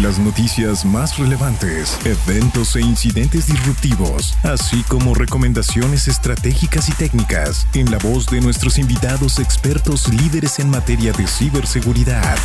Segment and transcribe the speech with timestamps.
[0.00, 7.90] Las noticias más relevantes, eventos e incidentes disruptivos, así como recomendaciones estratégicas y técnicas en
[7.90, 12.38] la voz de nuestros invitados expertos líderes en materia de ciberseguridad.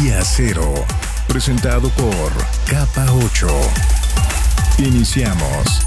[0.00, 0.72] Día Cero,
[1.28, 2.32] presentado por
[2.66, 3.46] Capa 8.
[4.78, 5.86] Iniciamos.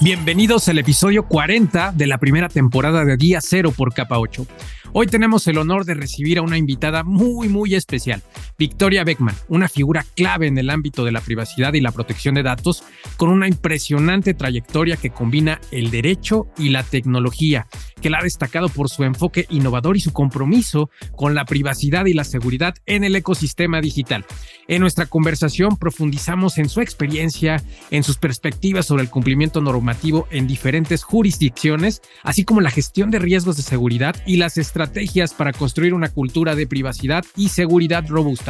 [0.00, 4.46] Bienvenidos al episodio 40 de la primera temporada de Día Cero por Capa 8.
[4.92, 8.22] Hoy tenemos el honor de recibir a una invitada muy, muy especial,
[8.58, 12.42] Victoria Beckman, una figura clave en el ámbito de la privacidad y la protección de
[12.42, 12.82] datos,
[13.16, 17.68] con una impresionante trayectoria que combina el derecho y la tecnología,
[18.02, 22.14] que la ha destacado por su enfoque innovador y su compromiso con la privacidad y
[22.14, 24.24] la seguridad en el ecosistema digital.
[24.66, 27.62] En nuestra conversación profundizamos en su experiencia,
[27.92, 33.20] en sus perspectivas sobre el cumplimiento normativo en diferentes jurisdicciones, así como la gestión de
[33.20, 38.47] riesgos de seguridad y las estrategias para construir una cultura de privacidad y seguridad robusta.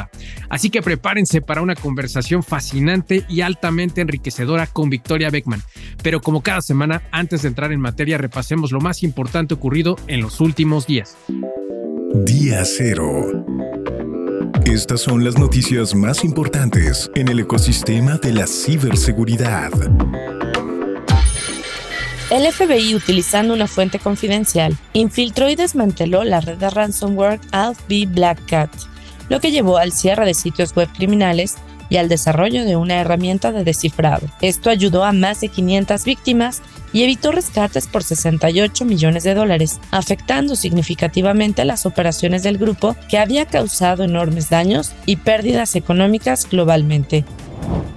[0.49, 5.63] Así que prepárense para una conversación fascinante y altamente enriquecedora con Victoria Beckman.
[6.03, 10.21] Pero como cada semana, antes de entrar en materia, repasemos lo más importante ocurrido en
[10.21, 11.17] los últimos días.
[12.25, 13.45] Día cero.
[14.65, 19.71] Estas son las noticias más importantes en el ecosistema de la ciberseguridad.
[22.31, 28.45] El FBI, utilizando una fuente confidencial, infiltró y desmanteló la red de ransomware AlpB Black
[28.47, 28.71] Cat,
[29.29, 31.57] lo que llevó al cierre de sitios web criminales
[31.91, 34.27] y al desarrollo de una herramienta de descifrado.
[34.41, 36.63] Esto ayudó a más de 500 víctimas
[36.93, 43.19] y evitó rescates por 68 millones de dólares, afectando significativamente las operaciones del grupo que
[43.19, 47.25] había causado enormes daños y pérdidas económicas globalmente.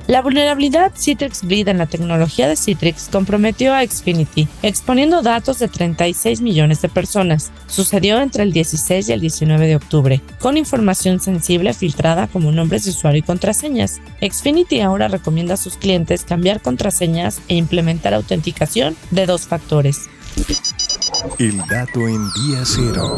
[0.07, 5.69] La vulnerabilidad Citrix Bleed en la tecnología de Citrix comprometió a Xfinity, exponiendo datos de
[5.69, 7.51] 36 millones de personas.
[7.67, 12.83] Sucedió entre el 16 y el 19 de octubre, con información sensible filtrada como nombres
[12.83, 14.01] de usuario y contraseñas.
[14.19, 20.09] Xfinity ahora recomienda a sus clientes cambiar contraseñas e implementar autenticación de dos factores.
[21.39, 23.17] El dato en día cero.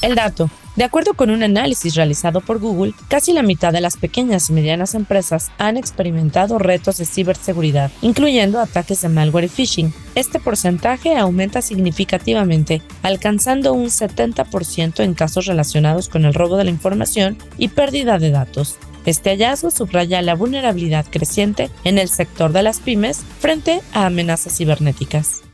[0.00, 0.48] El dato.
[0.76, 4.52] De acuerdo con un análisis realizado por Google, casi la mitad de las pequeñas y
[4.52, 9.94] medianas empresas han experimentado retos de ciberseguridad, incluyendo ataques de malware y phishing.
[10.14, 16.70] Este porcentaje aumenta significativamente, alcanzando un 70% en casos relacionados con el robo de la
[16.70, 18.76] información y pérdida de datos.
[19.06, 24.58] Este hallazgo subraya la vulnerabilidad creciente en el sector de las pymes frente a amenazas
[24.58, 25.45] cibernéticas.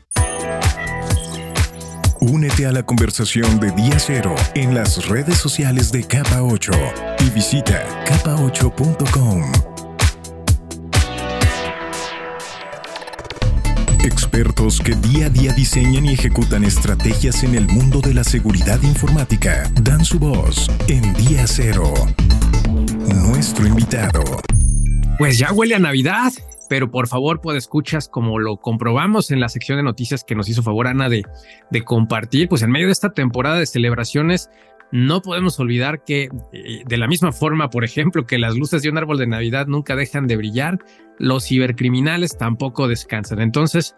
[2.31, 6.71] Únete a la conversación de Día Cero en las redes sociales de Capa 8
[7.19, 9.51] y visita capa8.com.
[14.05, 18.81] Expertos que día a día diseñan y ejecutan estrategias en el mundo de la seguridad
[18.83, 21.93] informática dan su voz en Día Cero.
[23.27, 24.23] Nuestro invitado.
[25.17, 26.31] Pues ya huele a Navidad
[26.73, 30.49] pero por favor, pues escuchas, como lo comprobamos en la sección de noticias que nos
[30.49, 31.23] hizo favor Ana de,
[31.69, 34.49] de compartir, pues en medio de esta temporada de celebraciones,
[34.93, 38.89] no podemos olvidar que eh, de la misma forma, por ejemplo, que las luces de
[38.89, 40.77] un árbol de Navidad nunca dejan de brillar,
[41.17, 43.41] los cibercriminales tampoco descansan.
[43.41, 43.95] Entonces,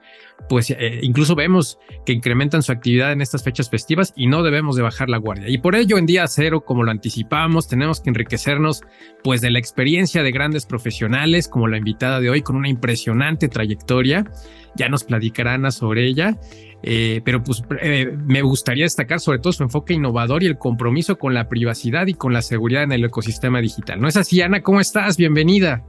[0.48, 4.78] pues eh, incluso vemos que incrementan su actividad en estas fechas festivas y no debemos
[4.78, 5.50] de bajar la guardia.
[5.50, 8.82] Y por ello, en día cero, como lo anticipamos, tenemos que enriquecernos
[9.22, 13.50] pues de la experiencia de grandes profesionales, como la invitada de hoy, con una impresionante
[13.50, 14.32] trayectoria.
[14.78, 16.38] Ya nos platicará Ana sobre ella.
[16.88, 21.18] Eh, pero pues eh, me gustaría destacar sobre todo su enfoque innovador y el compromiso
[21.18, 24.00] con la privacidad y con la seguridad en el ecosistema digital.
[24.00, 24.62] ¿No es así, Ana?
[24.62, 25.18] ¿Cómo estás?
[25.18, 25.84] Bienvenida.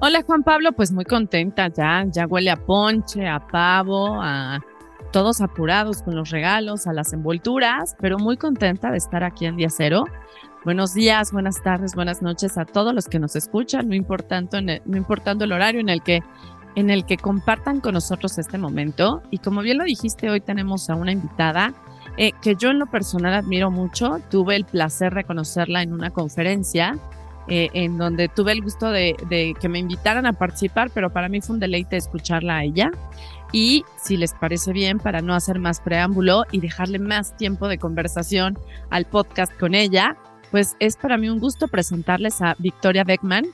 [0.00, 4.60] Hola Juan Pablo, pues muy contenta ya, ya huele a ponche, a pavo, a
[5.10, 9.56] todos apurados con los regalos, a las envolturas, pero muy contenta de estar aquí en
[9.56, 10.04] Día Cero.
[10.64, 14.96] Buenos días, buenas tardes, buenas noches a todos los que nos escuchan, no importando, no
[14.98, 16.20] importando el horario en el que
[16.74, 19.22] en el que compartan con nosotros este momento.
[19.30, 21.74] Y como bien lo dijiste, hoy tenemos a una invitada
[22.16, 24.20] eh, que yo en lo personal admiro mucho.
[24.30, 26.98] Tuve el placer de conocerla en una conferencia
[27.48, 29.16] eh, en donde tuve el gusto de,
[29.60, 32.90] que me invitaran a participar, pero para mí fue un deleite escucharla a ella.
[33.50, 37.78] Y si les parece bien, para no hacer más preámbulo y dejarle más tiempo de
[37.78, 38.58] conversación
[38.90, 40.16] al podcast con ella,
[40.50, 43.46] pues es para mí un gusto presentarles a Victoria Beckman,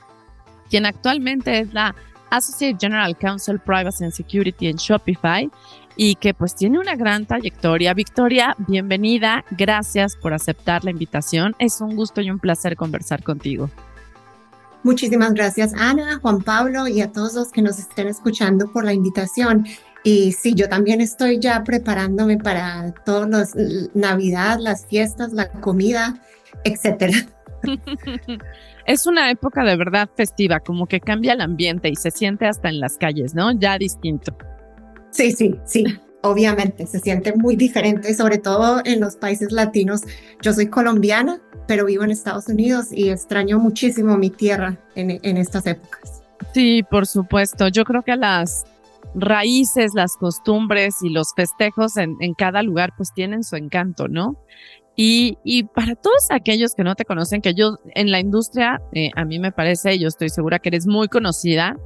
[0.69, 1.95] quien actualmente es la
[2.31, 5.49] Associate General Counsel Privacy and Security en Shopify
[5.95, 7.93] y que pues tiene una gran trayectoria.
[7.93, 11.55] Victoria, bienvenida, gracias por aceptar la invitación.
[11.59, 13.69] Es un gusto y un placer conversar contigo.
[14.83, 18.93] Muchísimas gracias Ana, Juan Pablo y a todos los que nos estén escuchando por la
[18.93, 19.65] invitación.
[20.03, 23.49] Y sí, yo también estoy ya preparándome para todos los
[23.93, 26.21] Navidad, las fiestas, la comida,
[26.63, 27.17] etcétera.
[28.89, 32.69] es una época de verdad festiva, como que cambia el ambiente y se siente hasta
[32.69, 33.51] en las calles, ¿no?
[33.51, 34.35] Ya distinto.
[35.11, 35.85] Sí, sí, sí.
[36.23, 40.01] Obviamente se siente muy diferente, sobre todo en los países latinos.
[40.41, 45.37] Yo soy colombiana, pero vivo en Estados Unidos y extraño muchísimo mi tierra en, en
[45.37, 46.23] estas épocas.
[46.55, 47.67] Sí, por supuesto.
[47.67, 48.65] Yo creo que las
[49.13, 54.35] raíces, las costumbres y los festejos en, en, cada lugar pues tienen su encanto, ¿no?
[55.01, 59.11] Y, y, para todos aquellos que no te conocen, que yo en la industria, eh,
[59.15, 61.77] a mí me parece, yo estoy segura que eres muy conocida,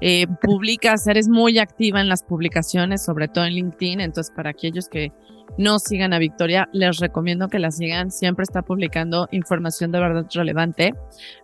[0.00, 4.88] eh, publicas, eres muy activa en las publicaciones, sobre todo en LinkedIn, entonces para aquellos
[4.88, 5.12] que
[5.58, 10.26] no sigan a Victoria, les recomiendo que la sigan, siempre está publicando información de verdad
[10.32, 10.94] relevante.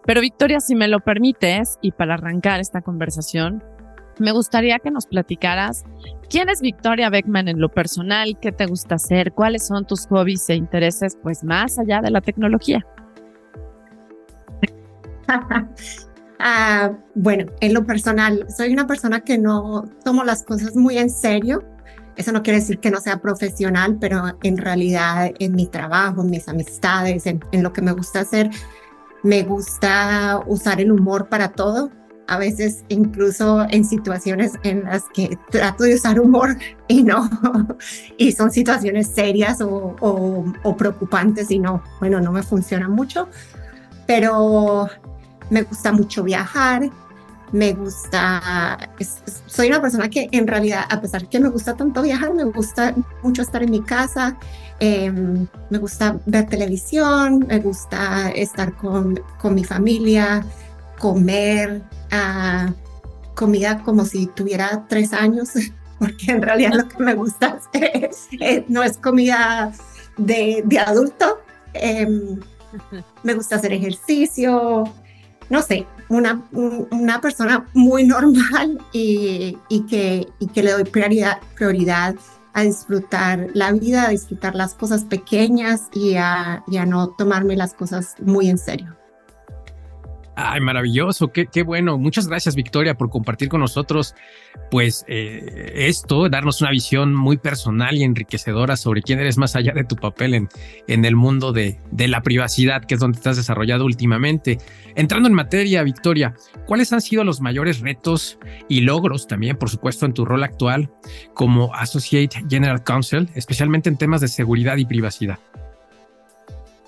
[0.06, 3.62] Pero Victoria, si me lo permites, y para arrancar esta conversación,
[4.18, 5.84] me gustaría que nos platicaras
[6.28, 10.48] quién es Victoria Beckman en lo personal, qué te gusta hacer, cuáles son tus hobbies
[10.48, 12.84] e intereses, pues más allá de la tecnología.
[16.40, 21.10] Ah, bueno, en lo personal, soy una persona que no tomo las cosas muy en
[21.10, 21.64] serio.
[22.14, 26.30] Eso no quiere decir que no sea profesional, pero en realidad en mi trabajo, en
[26.30, 28.50] mis amistades, en lo que me gusta hacer,
[29.24, 31.90] me gusta usar el humor para todo
[32.28, 37.28] a veces incluso en situaciones en las que trato de usar humor y no,
[38.18, 43.28] y son situaciones serias o, o, preocupantes y no, bueno, no me funciona mucho,
[44.06, 44.88] pero
[45.48, 46.90] me gusta mucho viajar,
[47.50, 48.78] me gusta,
[49.46, 52.94] soy una persona que en realidad, a pesar que me gusta tanto viajar, me gusta
[53.22, 54.36] mucho estar en mi casa,
[54.80, 60.44] em, me gusta ver televisión, me gusta estar con, con mi familia,
[60.98, 62.72] comer uh,
[63.34, 65.50] comida como si tuviera tres años,
[65.98, 67.58] porque en realidad lo que me gusta
[68.68, 69.72] no es comida
[70.16, 71.40] de, de adulto.
[71.74, 72.40] Em,
[73.22, 74.84] me gusta hacer ejercicio,
[75.48, 81.38] no sé, una, una persona muy normal y, y, que, y que le doy prioridad,
[81.54, 82.14] prioridad
[82.54, 87.56] a disfrutar la vida, a disfrutar las cosas pequeñas y a, y a no tomarme
[87.56, 88.97] las cosas muy en serio.
[90.40, 91.98] Ay, maravilloso, qué, bueno.
[91.98, 94.14] Muchas gracias, Victoria, por compartir con nosotros,
[94.70, 99.72] pues, eh, esto, darnos una visión muy personal y enriquecedora sobre quién eres más allá
[99.72, 100.48] de tu papel en,
[100.86, 104.58] en el mundo de, de la privacidad, que es donde has desarrollado últimamente.
[104.94, 106.36] Entrando en materia, Victoria,
[106.66, 108.38] ¿cuáles han sido los mayores retos
[108.68, 110.88] y logros también, por supuesto, en tu rol actual
[111.34, 115.40] como Associate General Counsel, especialmente en temas de seguridad y privacidad?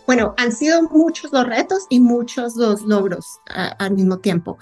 [0.06, 4.58] Bueno, han sido muchos los retos y muchos los logros al mismo tiempo.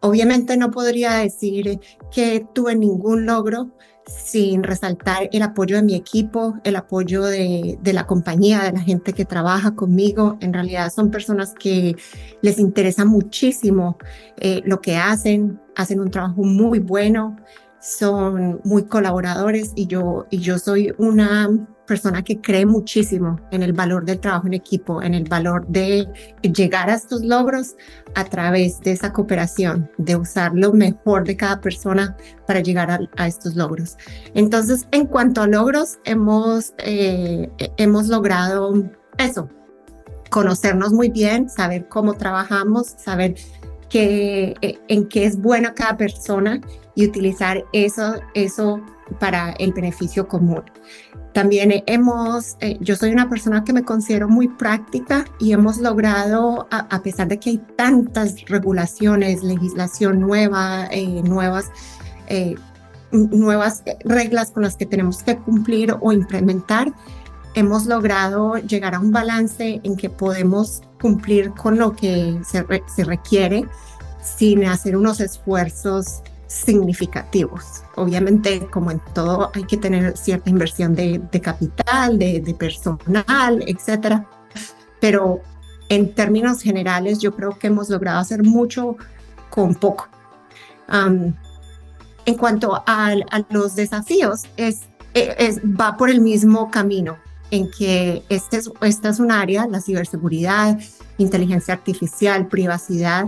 [0.00, 1.80] Obviamente no podría decir
[2.12, 3.70] que tuve ningún logro
[4.06, 9.12] sin resaltar el apoyo de mi equipo, el apoyo de, la compañía, de la gente
[9.14, 10.36] que trabaja conmigo.
[10.40, 11.96] En realidad son personas que
[12.42, 13.96] les interesa muchísimo
[14.36, 17.36] eh, lo que hacen, hacen un trabajo muy bueno,
[17.84, 21.50] son muy colaboradores y yo, y yo soy una
[21.86, 26.08] persona que cree muchísimo en el valor del trabajo en equipo, en el valor de
[26.40, 27.76] llegar a estos logros
[28.14, 33.26] a través de esa cooperación, de usar lo mejor de cada persona para llegar a,
[33.26, 33.98] estos logros.
[34.32, 38.82] Entonces, en cuanto a logros, hemos, eh, hemos logrado
[39.18, 39.50] eso,
[40.30, 43.34] conocernos muy bien, saber cómo trabajamos, saber
[43.94, 46.60] qué, en qué es buena cada persona
[46.96, 48.80] y utilizar eso, eso
[49.20, 50.62] para el beneficio común.
[51.32, 56.66] También hemos, eh, yo soy una persona que me considero muy práctica y hemos logrado,
[56.72, 61.66] a, pesar de que hay tantas regulaciones, legislación nueva, eh, nuevas,
[62.26, 62.56] eh,
[63.12, 66.92] nuevas reglas con las que tenemos que cumplir o implementar,
[67.54, 72.64] hemos logrado llegar a un balance en que podemos cumplir con lo que se,
[73.04, 73.64] requiere
[74.22, 77.82] sin hacer unos esfuerzos significativos.
[77.96, 84.28] Obviamente, como en todo, hay que tener cierta inversión de, capital, de, personal, etcétera.
[85.00, 85.40] Pero
[85.88, 88.96] en términos generales, yo creo que hemos logrado hacer mucho
[89.50, 90.08] con poco.
[90.90, 93.14] en cuanto a,
[93.50, 94.82] los desafíos, es,
[95.12, 97.16] es, va por el mismo camino
[97.54, 100.76] en que este es, esta es un área, la ciberseguridad,
[101.18, 103.26] inteligencia artificial, privacidad,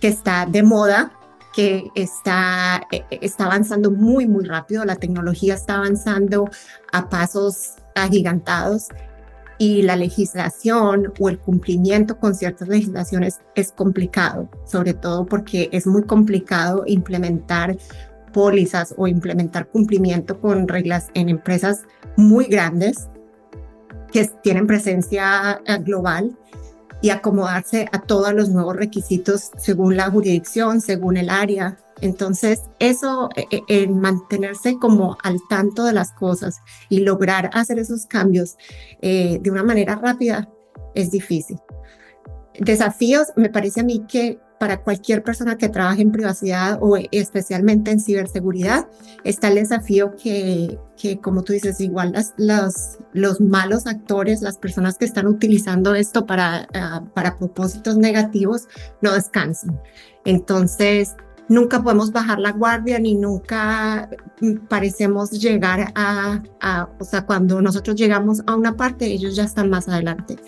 [0.00, 1.12] que está de moda
[1.54, 6.48] que está, eh, está avanzando muy, muy rápido, la tecnología está avanzando
[6.90, 8.88] a pasos agigantados
[9.58, 15.86] y la legislación o el cumplimiento con ciertas legislaciones es complicado, sobre todo porque es
[15.86, 17.76] muy complicado implementar
[18.32, 21.82] pólizas o implementar cumplimiento con reglas en empresas
[22.16, 23.08] muy grandes
[24.14, 26.38] que tienen presencia eh, global
[27.02, 31.78] y acomodarse a todos los nuevos requisitos según la jurisdicción, según el área.
[32.00, 37.80] Entonces, eso, eh, eh, en mantenerse como al tanto de las cosas y lograr hacer
[37.80, 38.56] esos cambios
[39.02, 40.48] de una manera rápida
[40.94, 41.58] es difícil.
[42.58, 47.90] Desafíos, me parece a mí que para cualquier persona que trabaje en privacidad o especialmente
[47.90, 48.88] en ciberseguridad,
[49.22, 54.56] está el desafío que, que como tú dices, igual las, los, los malos actores, las
[54.56, 58.66] personas que están utilizando esto para, ah, para propósitos negativos,
[59.02, 59.78] no descansan.
[60.24, 61.14] Entonces,
[61.50, 64.08] nunca podemos bajar la guardia ni nunca
[64.40, 69.44] mm, parecemos llegar a, a, o sea, cuando nosotros llegamos a una parte, ellos ya
[69.44, 70.38] están más adelante.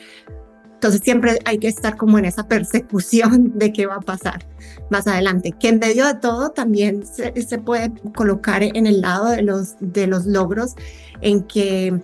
[0.86, 4.46] Entonces siempre hay que estar como en esa persecución de qué va a pasar
[4.88, 9.42] más adelante, que en medio de todo también se, puede colocar en el lado de
[9.42, 10.76] los, de los logros,
[11.22, 12.00] en que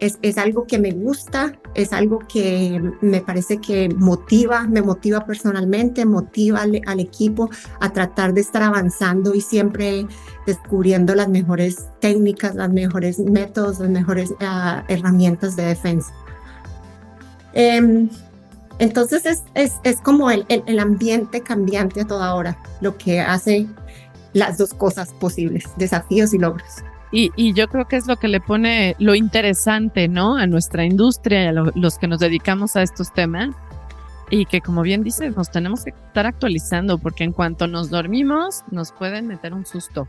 [0.00, 5.24] es, es, algo que me gusta, es algo que me parece que motiva, me motiva
[5.24, 7.48] personalmente, motiva al, al equipo
[7.80, 10.06] a tratar de estar avanzando y siempre
[10.46, 16.12] descubriendo las mejores técnicas, las mejores métodos, las mejores uh, herramientas de defensa.
[17.54, 18.10] Eh,
[18.78, 23.66] entonces es, es, es como el, el, ambiente cambiante a toda hora, lo que hace
[24.32, 26.84] las dos cosas posibles, desafíos y logros.
[27.10, 30.36] Y, y, yo creo que es lo que le pone lo interesante, ¿no?
[30.36, 33.54] A nuestra industria a los que nos dedicamos a estos temas.
[34.28, 38.64] Y que como bien dices, nos tenemos que estar actualizando porque en cuanto nos dormimos,
[38.72, 40.08] nos pueden meter un susto.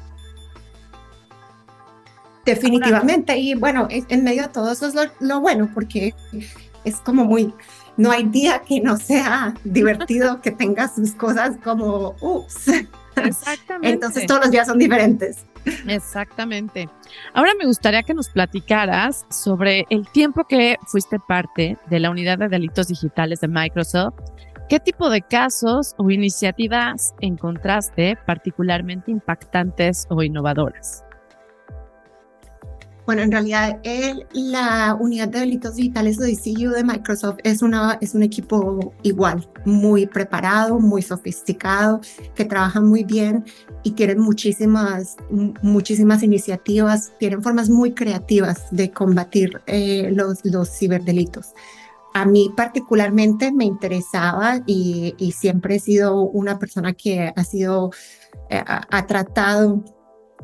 [2.43, 3.37] Definitivamente.
[3.37, 6.15] y bueno, en medio de todo eso es lo, lo bueno porque
[6.87, 7.53] es como muy,
[7.97, 12.71] no hay día que no sea divertido, que tenga sus cosas como, ups.
[13.15, 13.89] Exactamente.
[13.89, 15.45] Entonces todos los días son diferentes.
[15.87, 16.87] Exactamente.
[17.33, 22.37] Ahora me gustaría que nos platicaras sobre el tiempo que fuiste parte de la unidad
[22.37, 24.13] de delitos digitales de Microsoft.
[24.69, 31.03] ¿Qué tipo de casos o iniciativas encontraste particularmente impactantes o innovadoras?
[33.07, 33.79] Bueno, en realidad
[34.33, 40.05] la unidad de delitos digitales DCU de Microsoft es, una, es un equipo igual, muy
[40.07, 42.01] preparado, muy sofisticado,
[42.35, 43.45] que trabaja muy bien
[43.83, 45.15] y tienen muchísimas,
[45.61, 51.53] muchísimas iniciativas, tienen formas muy creativas de combatir eh, los, los ciberdelitos.
[52.13, 57.91] A mí particularmente me interesaba y, y, siempre he sido una persona que ha sido,
[58.49, 59.81] eh, ha tratado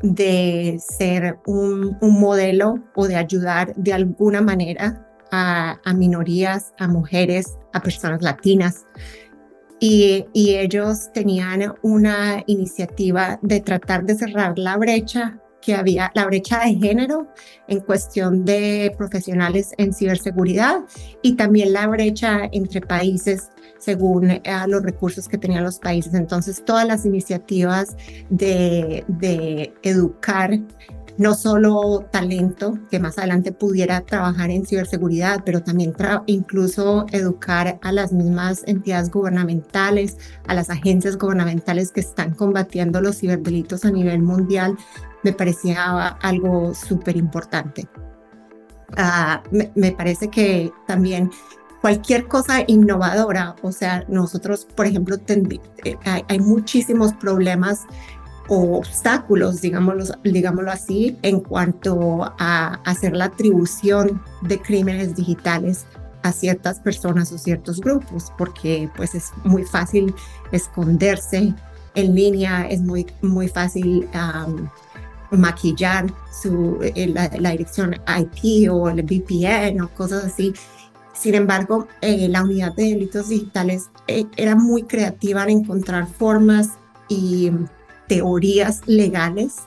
[0.02, 7.82] de ser un, modelo o de ayudar de alguna manera a, minorías, a mujeres, a
[7.82, 8.86] personas latinas.
[9.80, 16.26] Y, y, ellos tenían una iniciativa de tratar de cerrar la brecha que había, la
[16.26, 17.28] brecha de género
[17.68, 20.82] en cuestión de profesionales en ciberseguridad
[21.22, 23.50] y también la brecha entre países
[23.84, 26.14] según eh, los recursos que tenían los países.
[26.14, 27.96] Entonces, todas las iniciativas
[28.30, 30.60] de, de educar
[31.18, 35.94] no solo talento que más adelante pudiera trabajar en ciberseguridad, pero también
[36.26, 43.20] incluso educar a las mismas entidades gubernamentales, a las agencias gubernamentales que están combatiendo los
[43.20, 44.76] ciberdelitos a nivel mundial,
[45.24, 47.88] me parecía algo súper importante.
[48.98, 51.32] Ah, me, me, parece que también
[51.84, 55.98] cualquier cosa innovadora, o sea, nosotros, por ejemplo, eh,
[56.30, 57.82] hay, muchísimos problemas
[58.48, 65.86] o obstáculos, digámoslo, digámoslo así, en cuanto a hacer la atribución de crímenes digitales
[66.22, 70.16] a ciertas personas o ciertos grupos, porque pues es muy fácil
[70.54, 71.54] esconderse
[71.96, 74.08] en línea, es muy, muy fácil
[75.32, 80.54] maquillar su, eh, la, la, dirección IP o el VPN o cosas así
[81.24, 86.72] sin embargo, eh, la unidad de delitos digitales eh, era muy creativa en encontrar formas
[87.08, 87.50] y
[88.10, 89.60] teorías legales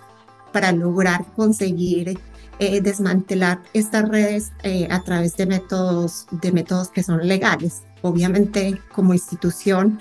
[0.53, 2.19] para lograr conseguir
[2.59, 4.53] eh, desmantelar estas redes
[4.91, 7.85] a través de métodos, de métodos que son legales.
[8.03, 9.99] Obviamente, como institución,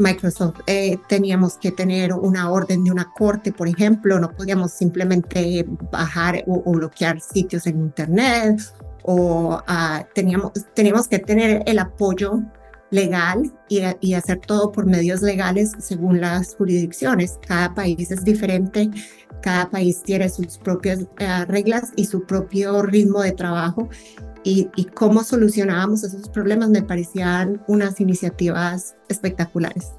[0.00, 0.58] Microsoft
[1.08, 6.72] teníamos que tener una orden de una corte, por ejemplo, no podíamos simplemente bajar o
[6.72, 8.60] bloquear sitios en Internet
[9.02, 12.42] o uh, teníamos, teníamos que tener el apoyo
[12.90, 17.38] legal y, hacer todo por medios legales según las jurisdicciones.
[17.46, 18.90] Cada país es diferente,
[19.42, 23.88] cada país tiene sus propias eh, reglas y su propio ritmo de trabajo
[24.42, 29.92] y, y, cómo solucionábamos esos problemas me parecían unas iniciativas espectaculares.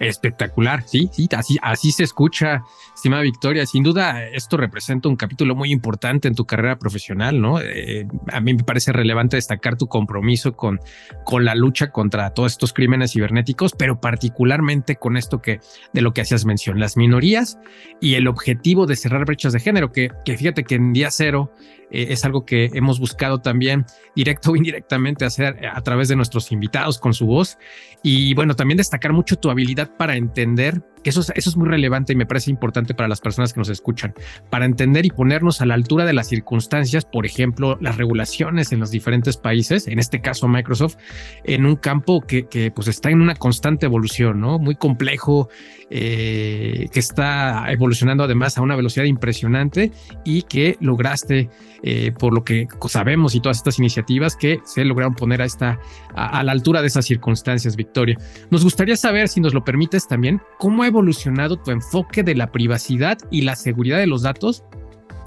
[0.00, 2.62] Espectacular, sí, sí, así, así se escucha,
[2.94, 3.66] estimada Victoria.
[3.66, 7.60] Sin duda, esto representa un capítulo muy importante en tu carrera profesional, ¿no?
[7.60, 10.78] Eh, a mí me parece relevante destacar tu compromiso con,
[11.24, 15.60] con la lucha contra todos estos crímenes cibernéticos, pero particularmente con esto que
[15.92, 17.58] de lo que hacías mención, las minorías
[18.00, 21.52] y el objetivo de cerrar brechas de género, que, que fíjate que en día cero
[21.90, 26.52] eh, es algo que hemos buscado también directo o indirectamente hacer a través de nuestros
[26.52, 27.58] invitados con su voz.
[28.02, 32.12] Y bueno, también destacar mucho tu habilidad para entender que eso, eso es muy relevante
[32.12, 34.14] y me parece importante para las personas que nos escuchan,
[34.50, 38.80] para entender y ponernos a la altura de las circunstancias, por ejemplo, las regulaciones en
[38.80, 40.96] los diferentes países, en este caso Microsoft,
[41.44, 44.58] en un campo que, que pues está en una constante evolución, ¿no?
[44.58, 45.48] Muy complejo,
[45.90, 49.92] eh, que está evolucionando además a una velocidad impresionante
[50.24, 51.48] y que lograste,
[51.82, 55.78] eh, por lo que sabemos y todas estas iniciativas, que se lograron poner a, esta,
[56.14, 58.18] a, a la altura de esas circunstancias, Victoria.
[58.50, 62.50] Nos gustaría saber, si nos lo permites también, cómo ha evolucionado tu enfoque de la
[62.50, 64.64] privacidad y la seguridad de los datos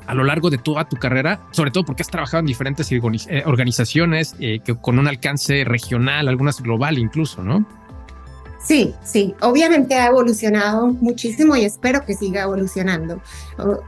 [0.07, 3.43] a lo largo de toda tu carrera, sobre todo porque has trabajado en diferentes eh,
[3.45, 7.65] organizaciones que con un alcance regional, algunas global incluso, ¿no?
[8.61, 13.21] Sí, sí, obviamente ha evolucionado muchísimo y espero que siga evolucionando.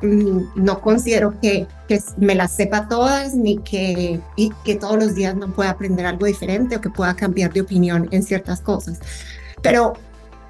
[0.02, 5.14] Mm, no considero que, que me las sepa todas ni que, y que todos los
[5.14, 9.00] días no pueda aprender algo diferente o que pueda cambiar de opinión en ciertas cosas.
[9.62, 9.94] Pero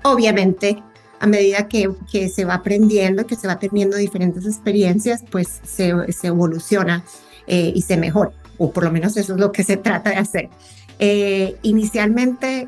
[0.03, 0.81] obviamente
[1.19, 1.89] a medida que,
[2.29, 5.93] se va aprendiendo, que se va teniendo diferentes experiencias, pues se,
[6.24, 7.03] evoluciona
[7.48, 10.17] eh, y se mejora, o por lo menos eso es lo que se trata de
[10.17, 10.50] hacer.
[11.00, 12.67] Eh, inicialmente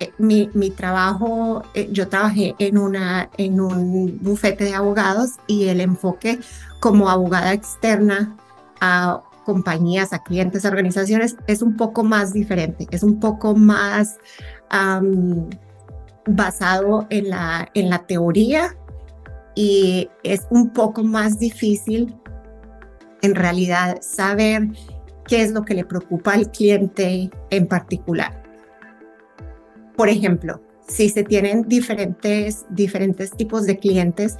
[0.00, 1.62] eh, mi, trabajo,
[1.92, 6.38] yo trabajé en, una, en un bufete de abogados y el enfoque
[6.80, 8.36] como abogada externa
[8.82, 14.16] a compañías, a clientes, a organizaciones es un poco más diferente, es un poco más
[16.26, 18.76] basado en la, en la teoría
[19.54, 22.14] y es un poco más difícil
[23.22, 24.68] en realidad saber
[25.26, 28.42] qué es lo que le preocupa al cliente en particular.
[29.96, 34.36] Por ejemplo, si se tienen diferentes, diferentes tipos de clientes,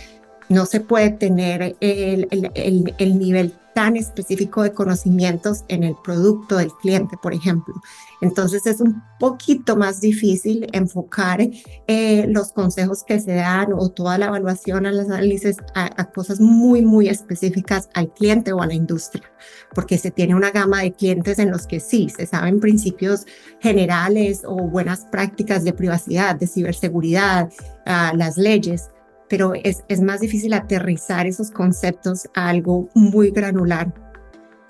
[0.48, 6.58] no se puede tener el, el, el, nivel tan específico de conocimientos en el producto
[6.58, 7.74] del cliente, por ejemplo.
[8.24, 11.46] Entonces es un poquito más difícil enfocar
[11.86, 16.40] eh, los consejos que se dan o toda la evaluación a las análisis a, cosas
[16.40, 19.30] muy, muy específicas al cliente o a la industria,
[19.74, 23.26] porque se tiene una gama de clientes en los que sí, se saben principios
[23.60, 27.52] generales o buenas prácticas de privacidad, de ciberseguridad,
[27.86, 28.88] uh, las leyes,
[29.28, 33.92] pero es, es más difícil aterrizar esos conceptos a algo muy granular,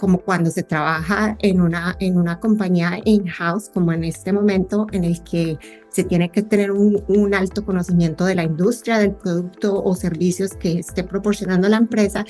[0.04, 5.02] como cuando se trabaja en una, en una compañía in-house, como en este momento, en
[5.02, 9.82] el que se tiene que tener un, un, alto conocimiento de la industria, del producto
[9.82, 12.26] o servicios que esté proporcionando la empresa,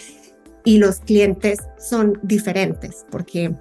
[0.64, 3.52] y los clientes son diferentes, porque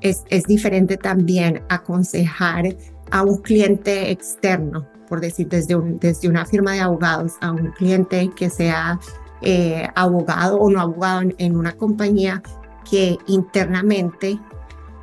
[0.00, 2.74] es, es diferente también aconsejar
[3.10, 8.30] a un cliente externo por decir, desde, desde una firma de abogados a un cliente
[8.34, 8.98] que sea
[9.42, 12.42] eh, abogado o no abogado en, una compañía
[12.88, 14.38] que internamente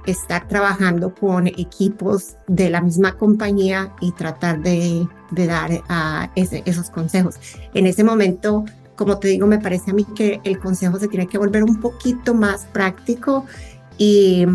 [0.06, 7.36] está trabajando con equipos de la misma compañía y tratar de, dar a esos consejos.
[7.74, 8.64] En ese momento,
[8.96, 11.80] como te digo, me parece a mí que el consejo se tiene que volver un
[11.82, 13.46] poquito más práctico
[13.98, 14.46] y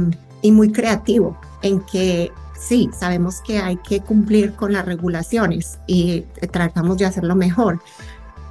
[0.43, 6.97] muy creativo en que sí, sabemos que hay que cumplir con las regulaciones y tratamos
[6.99, 7.81] de hacerlo mejor,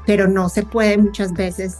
[0.05, 1.79] pero no se puede muchas veces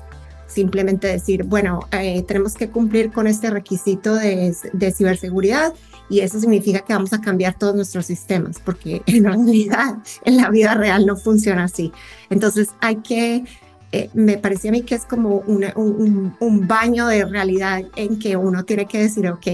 [0.52, 4.54] simplemente decir, bueno, eh, tenemos que cumplir con este requisito de,
[4.96, 5.74] ciberseguridad
[6.10, 10.50] y eso significa que vamos a cambiar todos nuestros sistemas, porque en realidad, en la
[10.50, 11.92] vida real no funciona así.
[12.30, 13.46] Entonces hay que,
[13.92, 18.36] eh, me parece a mí que es como un, un, baño de realidad en que
[18.36, 19.48] uno tiene que decir, ok,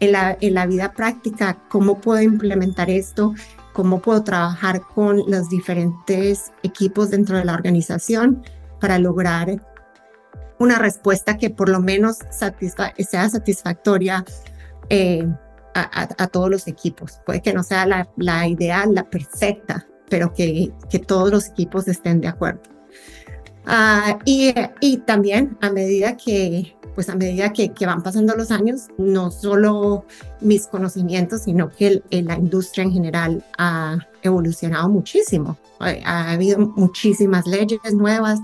[0.00, 3.34] en la, en la vida práctica, cómo puedo implementar esto,
[3.72, 8.42] cómo puedo trabajar con los diferentes equipos dentro de la organización
[8.80, 9.60] para lograr
[10.58, 14.24] una respuesta que por lo menos sea satisfactoria
[14.88, 15.26] eh,
[15.74, 17.20] a, todos los equipos.
[17.26, 21.86] Puede que no sea la, la ideal, la perfecta, pero que, que todos los equipos
[21.88, 22.62] estén de acuerdo.
[23.66, 28.52] Ah, y, y, también a medida que, pues a medida que, que, van pasando los
[28.52, 30.06] años, no solo
[30.40, 35.58] mis conocimientos, sino que la industria en general ha evolucionado muchísimo.
[35.80, 38.38] Ha habido muchísimas leyes nuevas,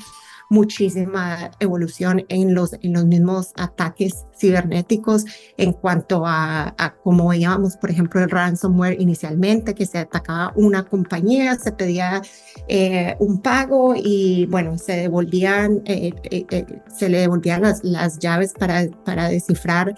[0.53, 5.25] muchísima evolución en los, en los mismos ataques cibernéticos
[5.57, 10.85] en cuanto a, a como veíamos, por ejemplo, el ransomware inicialmente, que se atacaba una
[10.85, 12.21] compañía, se pedía
[12.69, 18.53] eh, un pago y bueno, se devolvían, eh, eh, se le devolvían las, las llaves
[18.53, 19.95] para, para descifrar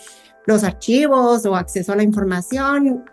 [0.46, 3.04] los archivos o acceso a la información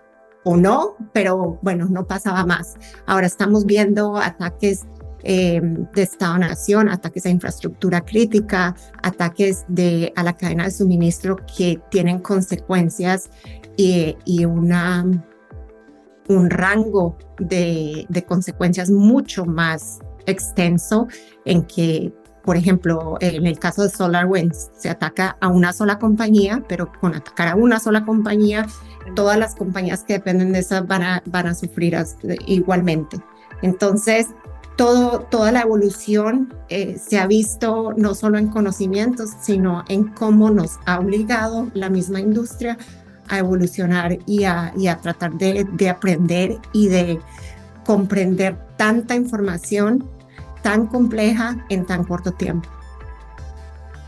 [0.43, 2.75] o no, pero bueno, no pasaba más.
[3.07, 4.85] Ahora estamos viendo ataques
[5.23, 11.79] eh, de Estado-Nación, ataques a infraestructura crítica, ataques de, a la cadena de suministro que
[11.89, 13.29] tienen consecuencias
[13.77, 15.05] y, y una,
[16.27, 21.07] un rango de, de consecuencias mucho más extenso
[21.45, 26.63] en que por ejemplo, en el caso de SolarWinds, se ataca a una sola compañía,
[26.67, 28.65] pero con atacar a una sola compañía,
[29.15, 31.95] todas las compañías que dependen de esa van a, van a sufrir
[32.47, 33.17] igualmente.
[33.61, 34.27] Entonces,
[34.75, 40.79] toda la evolución eh, se ha visto no solo en conocimientos, sino en cómo nos
[40.85, 42.77] ha obligado la misma industria
[43.27, 47.19] a evolucionar y a, tratar de, de, aprender y de
[47.85, 50.09] comprender tanta información
[50.61, 52.69] tan compleja en tan corto tiempo.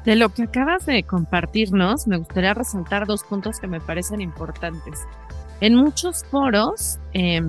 [0.06, 5.00] De lo que acabas de compartirnos, me gustaría resaltar dos puntos que me parecen importantes.
[5.62, 7.42] En muchos foros, eh,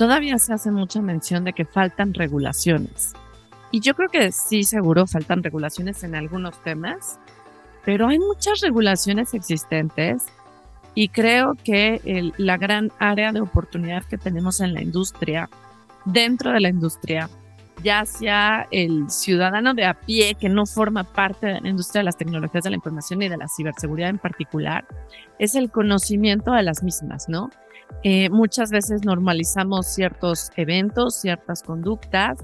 [0.00, 3.12] todavía se hace mucha mención de que faltan regulaciones.
[3.70, 7.18] Y yo creo que sí, seguro faltan regulaciones en algunos temas,
[7.84, 10.24] pero hay muchas regulaciones existentes
[10.94, 15.50] y creo que la gran área de oportunidad que tenemos en la industria,
[16.06, 17.28] dentro de la industria,
[17.84, 22.04] ya sea el ciudadano de a pie que no forma parte de la industria de
[22.06, 24.86] las tecnologías de la información y de la ciberseguridad en particular,
[25.38, 27.50] es el conocimiento de las mismas, ¿no?
[28.02, 32.38] Eh, muchas veces normalizamos ciertos eventos, ciertas conductas,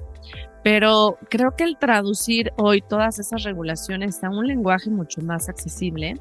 [0.62, 6.14] pero creo que el traducir hoy todas esas regulaciones a un lenguaje mucho más accesible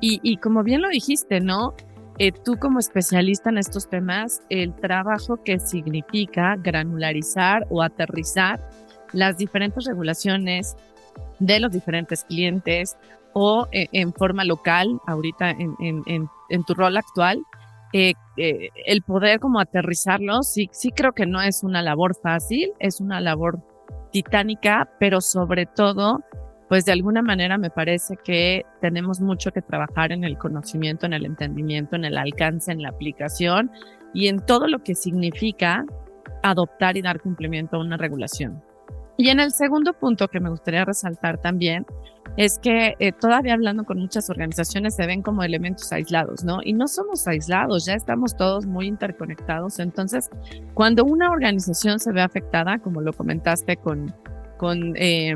[0.00, 1.74] y, como bien lo dijiste, ¿no?
[2.18, 8.60] Eh, tú como especialista en estos temas, el trabajo que significa granularizar o aterrizar
[9.12, 10.76] las diferentes regulaciones
[11.38, 12.96] de los diferentes clientes
[13.32, 17.42] o eh, en forma local, ahorita en tu rol actual,
[17.92, 22.72] eh, eh, el poder como aterrizarlo, sí, sí creo que no es una labor fácil,
[22.78, 23.60] es una labor
[24.10, 26.20] titánica, pero sobre todo,
[26.68, 31.12] pues de alguna manera me parece que tenemos mucho que trabajar en el conocimiento, en
[31.12, 33.70] el entendimiento, en el alcance, en la aplicación
[34.12, 35.84] y en todo lo que significa
[36.42, 38.62] adoptar y dar cumplimiento a una regulación.
[39.16, 41.86] Y en el segundo punto que me gustaría resaltar también
[42.36, 46.58] es que eh, todavía hablando con muchas organizaciones se ven como elementos aislados, ¿no?
[46.62, 49.78] Y no somos aislados, ya estamos todos muy interconectados.
[49.78, 50.28] Entonces,
[50.74, 54.14] cuando una organización se ve afectada, como lo comentaste con,
[54.58, 55.34] con, eh,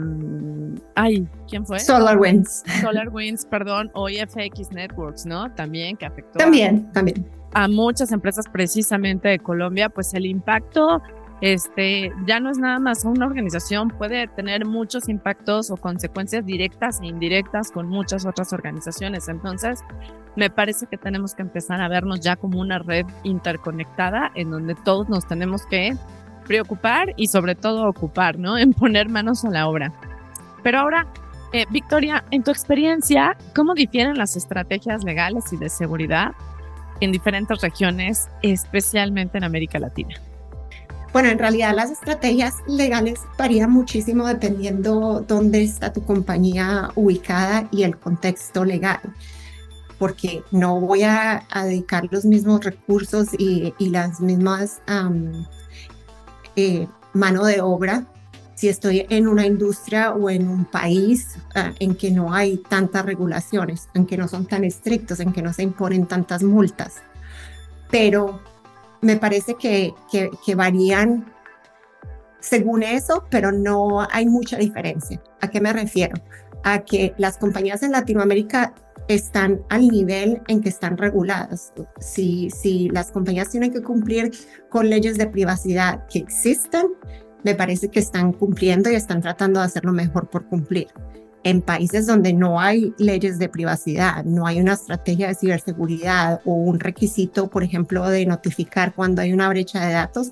[0.95, 1.79] ay, ¿quién fue?
[1.79, 2.65] SolarWinds.
[2.83, 5.51] SolarWinds, perdón, o IFX Networks, ¿no?
[5.55, 6.39] También que afectó.
[6.39, 7.27] También, también.
[7.53, 11.03] A muchas empresas precisamente de Colombia, pues el impacto
[11.41, 17.01] este, ya no es nada más una organización, puede tener muchos impactos o consecuencias directas
[17.01, 19.29] e indirectas con muchas otras organizaciones.
[19.29, 19.81] Entonces,
[20.37, 24.75] me parece que tenemos que empezar a vernos ya como una red interconectada en donde
[24.75, 25.95] todos nos tenemos que
[26.47, 28.59] preocupar y sobre todo ocupar, ¿no?
[28.59, 29.93] En poner manos a la obra.
[30.63, 31.07] Pero ahora,
[31.53, 36.33] eh, Victoria, en tu experiencia, ¿cómo difieren las estrategias legales y de seguridad
[37.01, 40.15] en diferentes regiones, especialmente en América Latina?
[41.13, 47.83] Bueno, en realidad las estrategias legales varían muchísimo dependiendo dónde está tu compañía ubicada y
[47.83, 49.01] el contexto legal,
[49.99, 54.83] porque no voy a, dedicar los mismos recursos y, las mismas
[56.55, 58.07] eh, mano de obra
[58.61, 63.07] si estoy en una industria o en un país ah, en que no hay tantas
[63.07, 66.97] regulaciones, en que no son tan estrictos, en que no se imponen tantas multas.
[67.91, 68.43] Pero
[69.01, 71.33] me parece que, que, varían
[72.41, 75.23] según eso, pero no hay mucha diferencia.
[75.41, 76.15] ¿A qué me refiero?
[76.65, 78.75] A que las compañías en Latinoamérica
[79.09, 81.73] están al nivel en que están reguladas.
[81.99, 84.33] Si, si las compañías tienen que cumplir
[84.69, 86.87] con leyes de privacidad que existen,
[87.43, 90.89] me parece que están cumpliendo y están tratando de hacerlo mejor por cumplir
[91.43, 96.53] en países donde no hay leyes de privacidad, no hay una estrategia de ciberseguridad o
[96.53, 100.31] un requisito, por ejemplo, de notificar cuando hay una brecha de datos,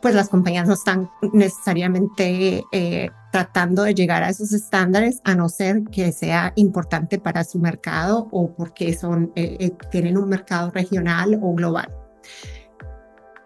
[0.00, 5.48] pues las compañías no están necesariamente eh, tratando de llegar a esos estándares, a no
[5.48, 8.98] ser que sea importante para su mercado o porque eh,
[9.34, 11.88] eh, tienen un mercado regional o global.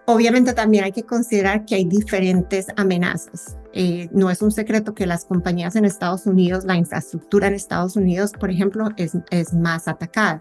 [0.06, 3.56] Obviamente también hay que considerar que hay diferentes amenazas.
[3.72, 7.96] Eh, no es un secreto que las compañías en Estados Unidos, la infraestructura en Estados
[7.96, 10.40] Unidos, por ejemplo, es, es más atacada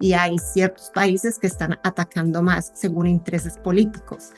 [0.00, 4.30] y hay ciertos países que están atacando más según intereses políticos.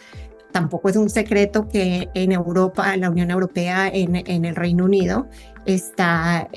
[0.58, 4.86] Tampoco es un secreto que en Europa, en la Unión Europea, en, en el Reino
[4.86, 5.28] Unido,
[5.66, 6.48] está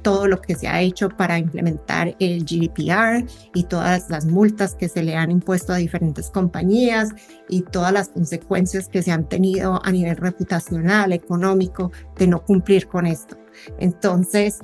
[0.00, 4.88] todo lo que se ha hecho para implementar el GDPR y todas las multas que
[4.88, 7.10] se le han impuesto a diferentes compañías
[7.50, 12.88] y todas las consecuencias que se han tenido a nivel reputacional, económico, de no cumplir
[12.88, 13.36] con esto.
[13.78, 14.60] Entonces,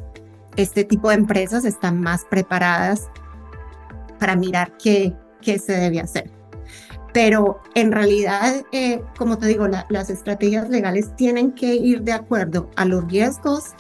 [0.57, 3.11] este tipo de empresas están más preparadas
[4.19, 6.38] para mirar qué, qué se debe hacer.
[7.13, 12.71] Pero en realidad, eh, como te digo, las estrategias legales tienen que ir de acuerdo
[12.77, 13.73] a los riesgos,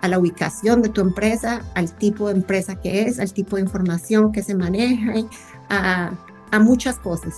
[0.00, 3.62] a la ubicación de tu empresa, al tipo de empresa que es, al tipo de
[3.62, 5.14] información que se maneja,
[5.68, 6.12] a,
[6.50, 7.34] a muchas cosas.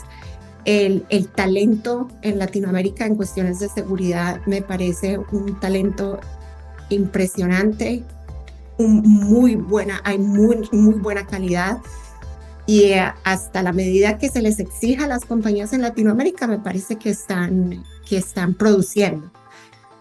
[0.67, 6.21] El, el, talento en Latinoamérica en cuestiones de seguridad me parece un talento
[6.91, 8.05] impresionante,
[8.77, 11.79] un, muy buena, hay muy, muy buena calidad
[12.71, 16.61] y eh, hasta la medida que se les exija a las compañías en Latinoamérica, me
[16.61, 19.29] parece que están, que están produciendo.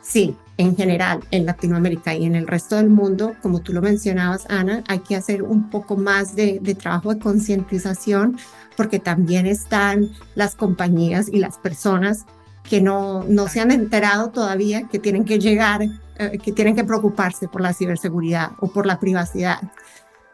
[0.04, 4.46] Sí, en general, en Latinoamérica y en el resto del mundo, como tú lo mencionabas,
[4.50, 8.38] Ana, hay que hacer un poco más de, trabajo de concientización
[8.78, 12.28] porque también están las compañías y las personas
[12.62, 15.82] que no, no se han enterado todavía que tienen que llegar,
[16.20, 19.58] eh, que tienen que preocuparse por la ciberseguridad o por la privacidad.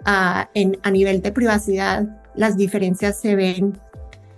[0.03, 3.79] Ah, en, a nivel de privacidad, las diferencias se ven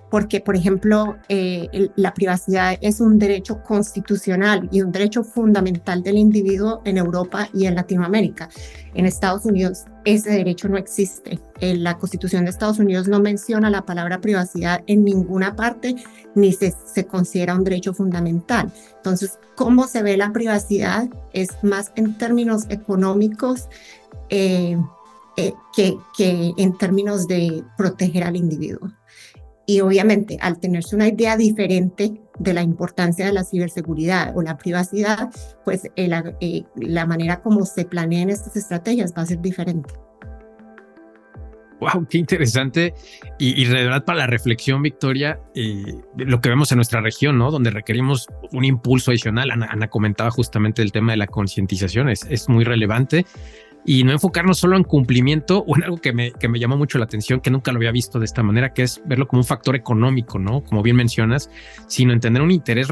[0.10, 6.18] porque, por ejemplo, eh, la privacidad es un derecho constitucional y un derecho fundamental del
[6.18, 8.50] individuo en Europa y en Latinoamérica.
[8.94, 11.40] En Estados Unidos ese derecho no existe.
[11.60, 15.96] En la Constitución de Estados Unidos no menciona la palabra privacidad en ninguna parte
[16.36, 18.72] ni se, se considera un derecho fundamental.
[18.96, 21.10] Entonces, ¿cómo se ve la privacidad?
[21.34, 23.68] Es más en términos económicos.
[24.30, 24.78] Eh,
[25.38, 28.92] eh, que, que en términos de proteger al individuo.
[29.70, 34.58] Y obviamente, al tenerse una idea diferente de la importancia de la ciberseguridad o la
[34.58, 35.30] privacidad,
[35.66, 39.94] pues eh, la manera como se planean estas estrategias va a ser diferente.
[41.80, 42.96] Wow, qué interesante
[43.38, 47.38] y, y de verdad para la reflexión, Victoria, eh, lo que vemos en nuestra región,
[47.38, 47.52] ¿no?
[47.52, 49.52] Donde requerimos un impulso adicional.
[49.52, 53.28] Ana, Ana comentaba justamente el tema de la concientización, es, es muy relevante
[53.88, 57.00] y no enfocarnos solo en cumplimiento o en algo que me, que me llamó mucho
[57.00, 59.46] la atención, que nunca lo había visto de esta manera, que es verlo como un
[59.46, 60.62] factor económico, ¿no?
[60.62, 61.50] Como bien mencionas,
[61.88, 62.90] sino en tener un interés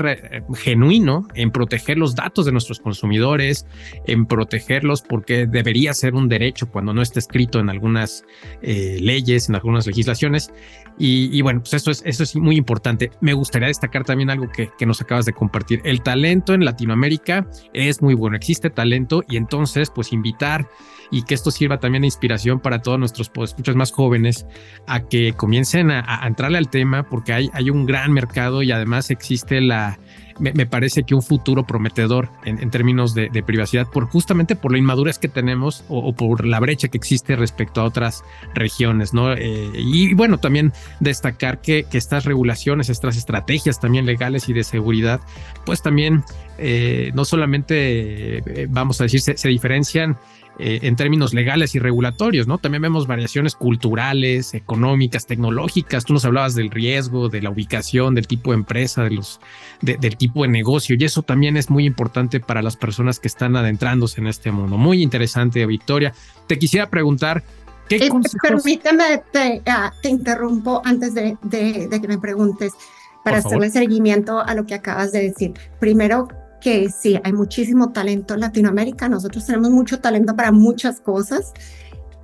[0.55, 3.67] genuino en proteger los datos de nuestros consumidores,
[4.07, 8.23] en protegerlos porque debería ser un derecho cuando no está escrito en algunas
[8.61, 10.51] eh, leyes, en algunas legislaciones.
[10.97, 13.11] Y, bueno, pues eso es, eso es muy importante.
[13.19, 15.81] Me gustaría destacar también algo que, que nos acabas de compartir.
[15.83, 20.69] El talento en Latinoamérica es muy bueno, existe talento y entonces pues invitar
[21.11, 24.45] y que esto sirva también de inspiración para todos nuestros escuchas más jóvenes
[24.87, 29.11] a que comiencen a, entrarle al tema porque hay, hay un gran mercado y además
[29.11, 29.99] existe la,
[30.39, 35.17] me, parece que un futuro prometedor en, términos de, privacidad, por justamente por la inmadurez
[35.17, 39.33] que tenemos o, por la brecha que existe respecto a otras regiones, ¿no?
[39.33, 45.21] Eh, y bueno, también destacar que, estas regulaciones, estas estrategias también legales y de seguridad,
[45.65, 46.23] pues también
[46.57, 50.17] eh, no solamente, eh, vamos a decir, se diferencian
[50.57, 52.57] eh, en términos legales y regulatorios, ¿no?
[52.57, 56.05] También vemos variaciones culturales, económicas, tecnológicas.
[56.05, 59.41] Tú nos hablabas del riesgo, de la ubicación, del tipo de empresa, de los,
[59.81, 63.57] del tipo de negocio, y eso también es muy importante para las personas que están
[63.57, 64.77] adentrándose en este mundo.
[64.77, 66.13] Muy interesante, Victoria.
[66.47, 67.43] Te quisiera preguntar,
[67.89, 68.09] ¿Qué eh,
[68.41, 72.73] Permíteme, te, ah, te, interrumpo antes de, de, de, que me preguntes
[73.23, 75.53] para hacerle seguimiento a lo que acabas de decir.
[75.79, 76.27] Primero,
[76.61, 81.53] que sí, hay muchísimo talento en Latinoamérica, nosotros tenemos mucho talento para muchas cosas.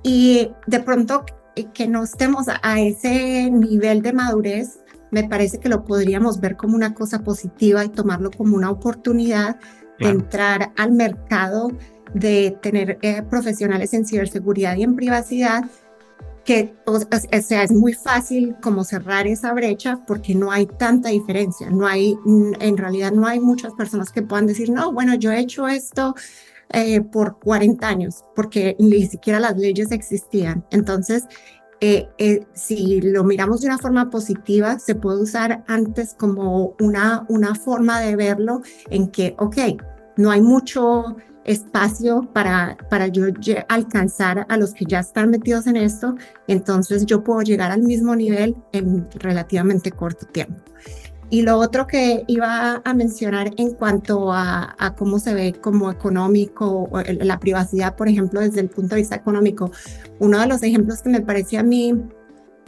[0.02, 5.68] Y de pronto eh, que no estemos a ese nivel de madurez, me parece que
[5.68, 9.58] lo podríamos ver como una cosa positiva y tomarlo como una oportunidad
[9.98, 11.70] de entrar al mercado,
[12.14, 15.64] de tener eh, profesionales en ciberseguridad y en privacidad
[16.44, 21.70] que o sea, es muy fácil como cerrar esa brecha porque no hay tanta diferencia,
[21.70, 25.40] no hay, en realidad no hay muchas personas que puedan decir, no, bueno, yo he
[25.40, 26.14] hecho esto
[26.70, 30.64] eh, por 40 años, porque ni siquiera las leyes existían.
[30.70, 31.26] Entonces,
[31.80, 37.26] eh, eh, si lo miramos de una forma positiva, se puede usar antes como una,
[37.28, 39.56] una forma de verlo en que, ok,
[40.16, 43.26] no hay mucho espacio para, para yo
[43.68, 46.14] alcanzar a los que ya están metidos en esto,
[46.46, 50.62] entonces yo puedo llegar al mismo nivel en relativamente corto tiempo.
[51.32, 56.90] Y lo otro que iba a mencionar en cuanto a, cómo se ve como económico,
[57.06, 59.70] la privacidad, por ejemplo, desde el punto de vista económico,
[60.18, 61.94] uno de los ejemplos que me parece a mí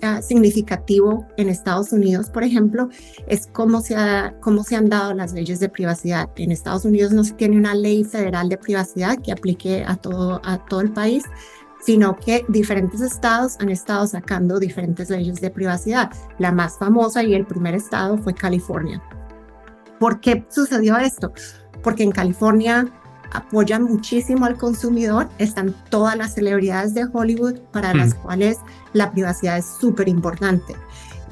[0.05, 2.89] ah, significativo en Estados Unidos, por ejemplo,
[3.27, 6.31] es cómo se, ha, cómo se han dado las leyes de privacidad.
[6.37, 10.41] En Estados Unidos no se tiene una ley federal de privacidad que aplique a todo,
[10.45, 11.25] a todo el país,
[11.85, 16.11] sino que diferentes estados han estado sacando diferentes leyes de privacidad.
[16.39, 19.03] La más famosa y el primer estado fue California.
[19.99, 21.33] ¿Por qué sucedió esto?
[21.83, 22.91] Porque en California
[23.33, 28.59] apoyan muchísimo al consumidor, están todas las celebridades de Hollywood para las cuales
[28.95, 30.75] la privacidad es súper importante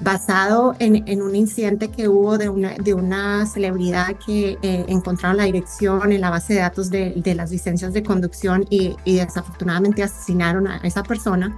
[0.03, 5.45] basado en, un incidente que hubo de una, de una celebridad que eh, encontraron la
[5.45, 10.79] dirección en la base de datos de, las licencias de conducción y, desafortunadamente asesinaron a
[10.79, 11.57] esa persona.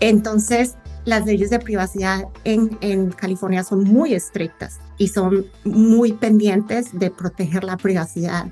[0.00, 6.96] Entonces, las leyes de privacidad en, en, California son muy estrictas y son muy pendientes
[6.96, 8.46] de proteger la privacidad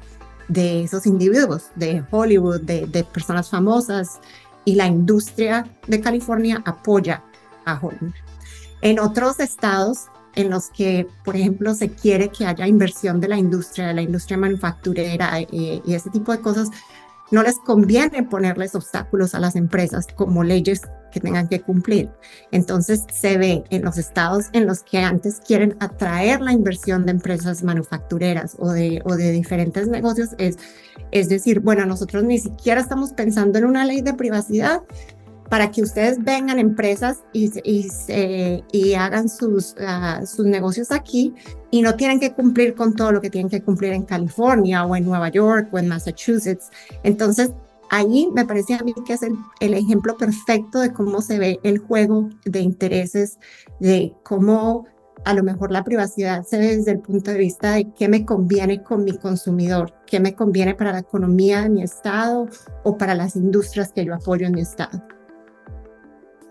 [0.48, 4.20] de esos individuos, de Hollywood, de, de personas famosas,
[4.66, 7.22] y la industria de California apoya
[7.64, 8.12] a Hollywood.
[8.82, 13.38] En otros estados en los que, por ejemplo, se quiere que haya inversión de la
[13.38, 16.68] industria, de la industria manufacturera eh, y ese tipo de cosas,
[17.30, 22.10] no les conviene ponerles obstáculos a las empresas como leyes que tengan que cumplir.
[22.50, 27.12] Entonces se ve en los estados en los que antes quieren atraer la inversión de
[27.12, 30.58] empresas manufactureras o de, diferentes negocios, es,
[31.10, 34.82] es decir, bueno, nosotros ni siquiera estamos pensando en una ley de privacidad,
[35.48, 37.50] para que ustedes vengan empresas y,
[38.72, 41.34] y, hagan sus, ah, sus negocios aquí
[41.70, 44.96] y no tienen que cumplir con todo lo que tienen que cumplir en California o
[44.96, 46.70] en Nueva York o en Massachusetts.
[47.02, 47.50] Entonces,
[47.90, 51.78] ahí me parece a mí que es el, ejemplo perfecto de cómo se ve el
[51.78, 53.38] juego de intereses,
[53.80, 54.86] de cómo
[55.24, 58.24] a lo mejor la privacidad se ve desde el punto de vista de qué me
[58.24, 62.46] conviene con mi consumidor, qué me conviene para la economía de mi estado
[62.84, 65.02] o para las industrias que yo apoyo en mi estado.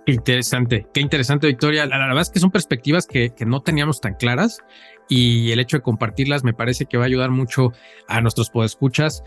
[0.08, 1.88] Interesante, qué interesante, Victoria.
[1.88, 4.60] La, verdad es que son perspectivas que, no teníamos tan claras
[5.08, 7.72] y el hecho de compartirlas me parece que va a ayudar mucho
[8.08, 9.24] a nuestros podescuchas.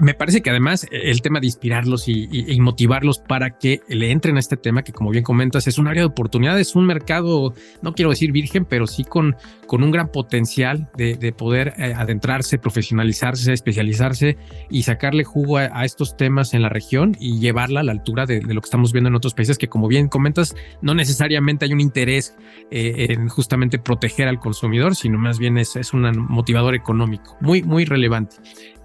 [0.00, 4.40] me parece que además el tema de inspirarlos y, motivarlos para que le entren a
[4.40, 8.10] este tema, que como bien comentas, es un área de oportunidades, un mercado, no quiero
[8.10, 14.36] decir virgen, pero sí con, con un gran potencial de, poder eh, adentrarse, profesionalizarse, especializarse
[14.68, 18.42] y sacarle jugo a, estos temas en la región y llevarla a la altura de,
[18.42, 21.80] lo que estamos viendo en otros países, que como bien comentas, no necesariamente hay un
[21.80, 22.36] interés
[22.70, 27.62] eh, en justamente proteger al consumidor sino más bien es, es un motivador económico, muy,
[27.62, 28.36] muy relevante.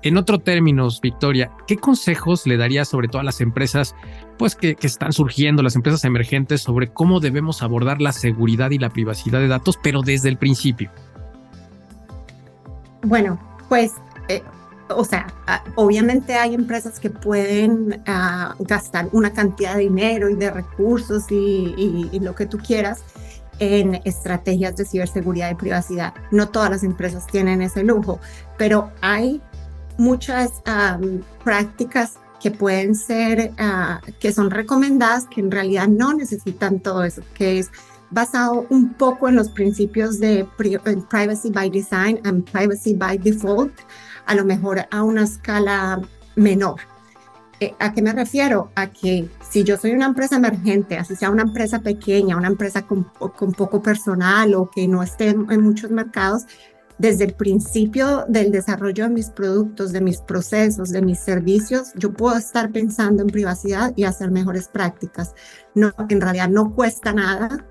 [0.01, 3.95] En otros términos, Victoria, ¿qué consejos le daría sobre todo a las empresas
[4.37, 8.77] pues, que, que, están surgiendo, las empresas emergentes, sobre cómo debemos abordar la seguridad y
[8.77, 10.91] la privacidad de datos, pero desde el principio?
[13.01, 13.93] Bueno, pues,
[14.27, 14.43] eh,
[14.89, 15.27] o sea,
[15.75, 22.09] obviamente hay empresas que pueden ah, gastar una cantidad de dinero y de recursos y,
[22.11, 23.03] y lo que tú quieras
[23.59, 26.13] en estrategias de ciberseguridad y privacidad.
[26.31, 28.19] No todas las empresas tienen ese lujo,
[28.57, 29.41] pero hay
[29.97, 30.51] muchas
[31.43, 37.21] prácticas que pueden ser, ah, que son recomendadas, que en realidad no necesitan todo eso,
[37.33, 37.71] que es
[38.11, 43.73] basado un poco en los principios de privacy by design and privacy by default,
[44.25, 46.01] a lo mejor a una escala
[46.35, 46.81] menor.
[47.59, 48.71] Eh, ¿A qué me refiero?
[48.75, 52.85] A que si yo soy una empresa emergente, así sea una empresa pequeña, una empresa
[52.85, 56.45] con, poco personal o que no esté en, muchos mercados,
[56.97, 62.13] desde el principio del desarrollo de mis productos, de mis procesos, de mis servicios, yo
[62.13, 65.33] puedo estar pensando en privacidad y hacer mejores prácticas.
[65.73, 67.65] No, en realidad no cuesta nada.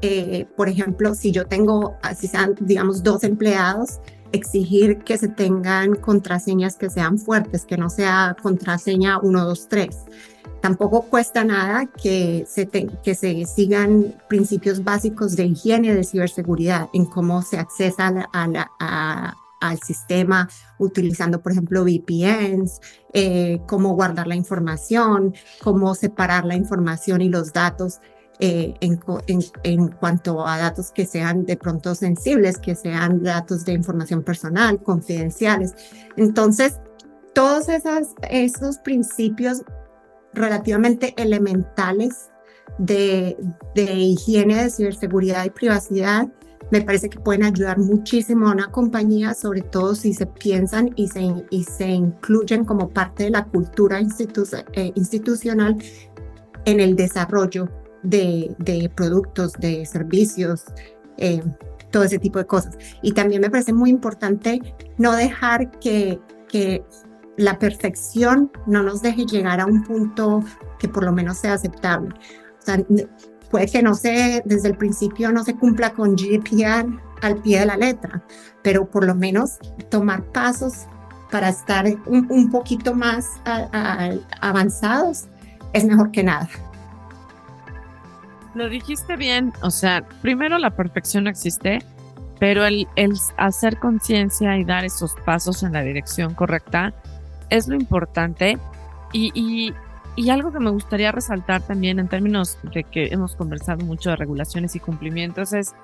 [0.00, 4.00] Eh, por ejemplo, si yo tengo, así sean, digamos, dos empleados,
[4.34, 9.96] exigir que se tengan contraseñas que sean fuertes, que no sea contraseña 123.
[10.60, 17.04] Tampoco cuesta nada que se, que se sigan principios básicos de higiene de ciberseguridad en
[17.04, 18.28] cómo se accesa
[19.60, 20.48] al sistema
[20.78, 22.80] utilizando, por ejemplo, VPNs,
[23.12, 28.00] eh, cómo guardar la información, cómo separar la información y los datos
[28.40, 29.00] eh, en,
[29.62, 34.82] en, cuanto a datos que sean de pronto sensibles, que sean datos de información personal,
[34.82, 35.74] confidenciales.
[36.16, 36.80] Entonces,
[37.32, 39.62] todos esos, esos principios
[40.32, 42.30] relativamente elementales
[42.78, 43.36] de,
[43.74, 46.28] de higiene, de ciberseguridad y privacidad
[46.70, 51.08] me parece que pueden ayudar muchísimo a una compañía, sobre todo si se piensan y
[51.08, 55.76] se, y se incluyen como parte de la cultura eh, institucional
[56.64, 57.68] en el desarrollo
[58.04, 60.64] de, de productos, de servicios,
[61.16, 61.42] eh,
[61.90, 62.76] todo ese tipo de cosas.
[63.02, 64.60] Y también me parece muy importante
[64.98, 66.84] no dejar que, que
[67.36, 70.42] la perfección no nos deje llegar a un punto
[70.78, 72.14] que por lo menos sea aceptable.
[72.60, 72.78] O sea,
[73.50, 77.66] puede que no se, desde el principio no se cumpla con GDPR al pie de
[77.66, 78.24] la letra,
[78.62, 80.86] pero por lo menos tomar pasos
[81.30, 83.26] para estar un, poquito más
[84.40, 85.24] avanzados
[85.72, 86.48] es mejor que nada.
[88.54, 91.80] Lo dijiste bien, o sea, primero la perfección no existe,
[92.38, 96.92] pero el, el hacer conciencia y dar esos pasos en la dirección correcta
[97.50, 98.58] es lo importante.
[99.12, 99.72] Y, y,
[100.16, 104.16] y, algo que me gustaría resaltar también en términos de que hemos conversado mucho de
[104.16, 105.74] regulaciones y cumplimientos es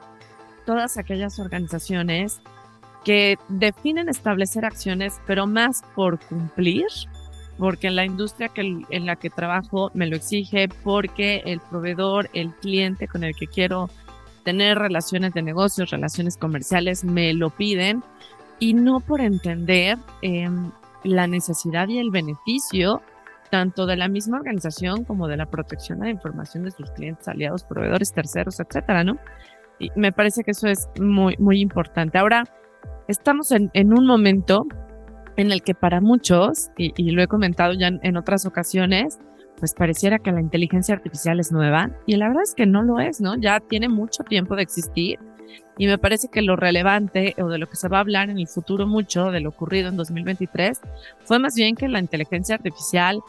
[0.64, 2.40] todas aquellas organizaciones
[3.04, 6.86] que definen establecer acciones, pero más por cumplir
[7.60, 12.52] porque la industria que, en la que trabajo me lo exige, porque el proveedor, el
[12.54, 13.90] cliente con el que quiero
[14.44, 18.02] tener relaciones de negocios, relaciones comerciales, me lo piden
[18.58, 20.72] y no por entender em,
[21.04, 23.02] la necesidad y el beneficio
[23.50, 27.28] tanto de la misma organización como de la protección de la información de sus clientes,
[27.28, 29.18] aliados, proveedores, terceros, etcétera, ¿no?
[29.78, 32.16] Y me parece que eso es muy, muy importante.
[32.16, 32.44] Ahora,
[33.06, 34.66] estamos en, en un momento
[35.40, 39.18] en el que para muchos, y, lo he comentado ya en, otras ocasiones,
[39.58, 43.00] pues pareciera que la inteligencia artificial es nueva y la verdad es que no lo
[43.00, 43.36] es, ¿no?
[43.36, 45.18] Ya tiene mucho tiempo de existir
[45.76, 48.38] y me parece que lo relevante o de lo que se va a hablar en
[48.38, 50.80] el futuro mucho de lo ocurrido en 2023
[51.24, 53.20] fue más bien que la inteligencia artificial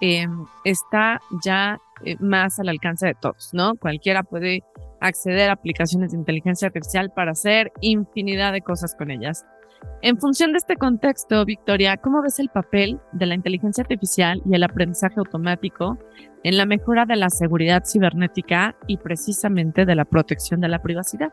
[0.00, 3.74] em, está ya eh, más al alcance de todos, ¿no?
[3.76, 4.62] Cualquiera puede
[5.00, 9.44] acceder a aplicaciones de inteligencia artificial para hacer infinidad de cosas con ellas.
[10.02, 14.54] En función de este contexto, Victoria, ¿cómo ves el papel de la inteligencia artificial y
[14.54, 15.98] el aprendizaje automático
[16.44, 21.32] en la mejora de la seguridad cibernética y precisamente de la protección de la privacidad?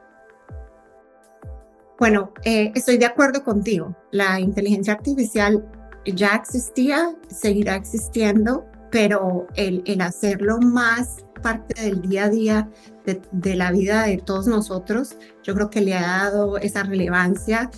[1.99, 3.95] Bueno, eh, estoy de acuerdo contigo.
[4.11, 5.63] La inteligencia artificial
[6.05, 12.69] ya existía, seguirá existiendo, pero el, hacerlo más parte del día a día
[13.05, 17.69] de, de, la vida de todos nosotros, yo creo que le ha dado esa relevancia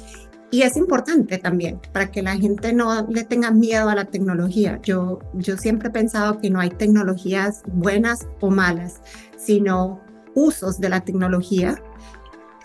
[0.55, 4.79] y es importante también para que la gente no le tenga miedo a la tecnología.
[4.83, 9.01] Yo, yo siempre he pensado que no hay tecnologías buenas o malas,
[9.37, 9.99] sino
[10.33, 11.75] usos de la tecnología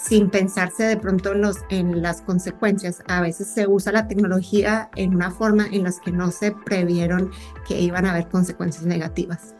[0.00, 3.02] sin pensarse de pronto en, los, en las consecuencias.
[3.08, 7.32] A veces se usa la tecnología en una forma en las que no se previeron
[7.66, 9.56] que iban a haber consecuencias negativas.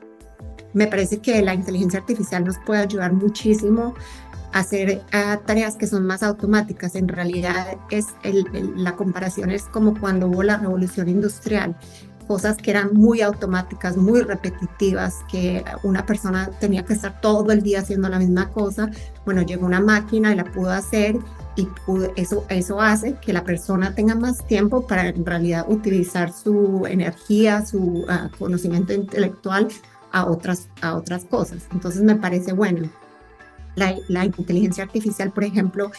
[0.73, 3.95] Me parece que la inteligencia artificial nos puede ayudar muchísimo
[4.53, 6.95] hacer ah, tareas que son más automáticas.
[6.95, 8.07] En realidad es
[8.77, 11.77] la comparación es como cuando hubo la revolución industrial,
[12.27, 17.63] cosas que eran muy automáticas, muy repetitivas, que una persona tenía que estar todo el
[17.63, 18.89] día haciendo la misma cosa.
[19.25, 21.17] Bueno, llegó una máquina y la pudo hacer
[21.57, 21.67] y
[22.17, 27.67] eso, eso hace que la persona tenga más tiempo para en realidad utilizar su energía,
[27.67, 29.69] su ah, conocimiento intelectual
[30.13, 31.67] a otras, a otras cosas.
[31.73, 32.89] Entonces me parece bueno
[33.77, 35.91] la, inteligencia artificial, por ejemplo,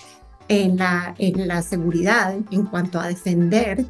[0.47, 3.85] en la, en la seguridad, en cuanto a defender,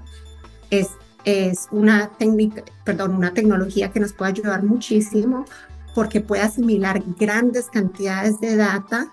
[0.69, 0.89] es,
[1.25, 5.45] es una técnica, perdón, una tecnología que nos puede ayudar muchísimo
[5.93, 9.11] porque puede asimilar grandes cantidades de data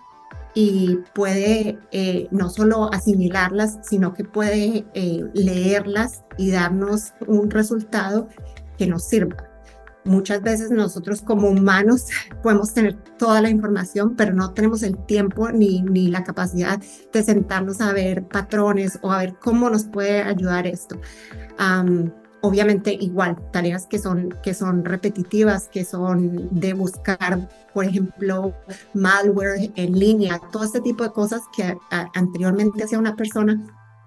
[0.54, 8.28] y puede eh, no solo asimilarlas, sino que puede eh, leerlas y darnos un resultado
[8.76, 9.47] que nos sirva.
[10.04, 12.06] Muchas veces nosotros como humanos
[12.42, 16.80] podemos tener toda la información, pero no tenemos el tiempo ni, ni la capacidad
[17.12, 20.98] de sentarnos a ver patrones o a ver cómo nos puede ayudar esto.
[22.40, 28.54] obviamente igual, tareas que son, que son repetitivas, que son de buscar, por ejemplo,
[28.94, 31.76] malware en línea, todo este tipo de cosas que
[32.14, 33.60] anteriormente hacía una persona,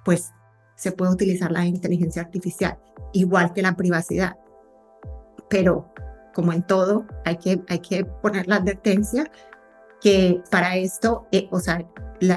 [0.06, 0.32] pues
[0.76, 2.80] se puede utilizar la inteligencia artificial,
[3.14, 4.38] igual que la privacidad
[5.52, 5.94] pero
[6.34, 9.30] como en todo, hay que, hay que poner la advertencia
[10.00, 11.86] que para esto, eh, o sea,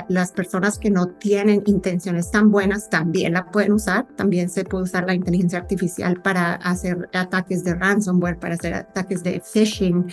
[0.08, 4.06] las personas que no tienen intenciones tan buenas también la pueden usar.
[4.16, 9.22] También se puede usar la inteligencia artificial para hacer ataques de ransomware, para hacer ataques
[9.22, 10.06] de phishing,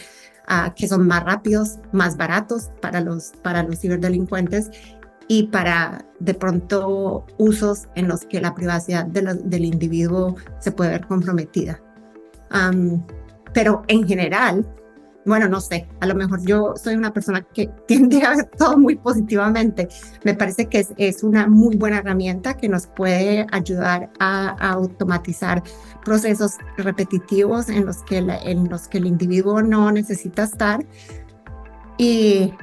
[0.47, 4.69] ah, que son más rápidos, más baratos para los, para los ciberdelincuentes
[5.27, 11.07] y para de pronto usos en los que la privacidad del individuo se puede ver
[11.07, 11.81] comprometida
[13.53, 14.65] pero en general,
[15.25, 18.77] bueno, no sé, a lo mejor yo soy una persona que tiende a ver todo
[18.77, 19.87] muy positivamente.
[20.23, 25.63] Me parece que es, una muy buena herramienta que nos puede ayudar a, automatizar
[26.03, 30.85] procesos repetitivos en los, que en los que el individuo no necesita estar.
[31.97, 32.53] Y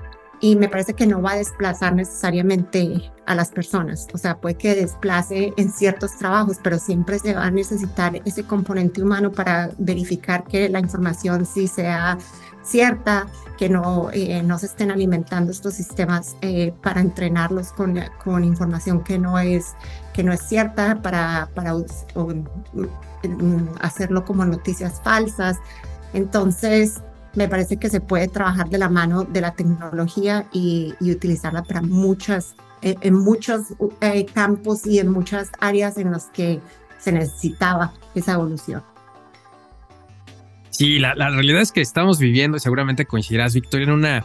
[0.41, 4.07] y me parece que no va a desplazar necesariamente a las personas.
[4.15, 8.45] O sea, puede que desplace en ciertos trabajos, pero siempre se va a necesitar ese
[8.45, 12.19] componente humano para verificar que la información sí sea
[12.63, 13.27] cierta,
[13.57, 19.03] que no, eh, no se estén alimentando estos sistemas eh, para entrenarlos con, con, información
[19.03, 19.75] que no es,
[20.13, 21.75] que no es cierta, para, para
[23.81, 25.57] hacerlo como noticias falsas.
[26.13, 27.03] Entonces,
[27.35, 31.83] me parece que se puede trabajar de la mano de la tecnología y, utilizarla para
[31.83, 36.61] muchas, en muchos eh, campos y en muchas áreas en las que
[36.99, 38.83] se necesitaba esa evolución.
[40.71, 44.25] Sí, la, realidad es que estamos viviendo, seguramente coincidirás, Victoria, en una,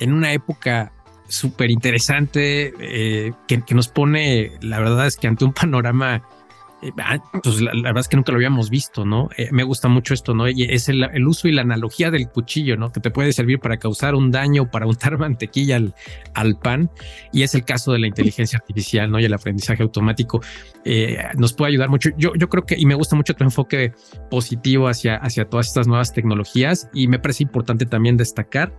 [0.00, 0.92] en una época
[1.28, 6.22] súper interesante eh, que, que, nos pone, la verdad es que ante un panorama
[7.42, 9.28] pues la, verdad es que nunca lo habíamos visto, ¿no?
[9.36, 10.48] Eh, me gusta mucho esto, ¿no?
[10.48, 12.92] Y es el, uso y la analogía del cuchillo, ¿no?
[12.92, 15.80] Que te puede servir para causar un daño, para untar mantequilla
[16.34, 16.90] al, pan.
[17.32, 19.20] Y es el caso de la inteligencia artificial, ¿no?
[19.20, 20.40] Y el aprendizaje automático
[20.84, 22.10] eh, nos puede ayudar mucho.
[22.16, 23.92] Yo, yo creo que, y me gusta mucho tu enfoque
[24.30, 26.88] positivo hacia, hacia todas estas nuevas tecnologías.
[26.92, 28.76] Y me parece importante también destacar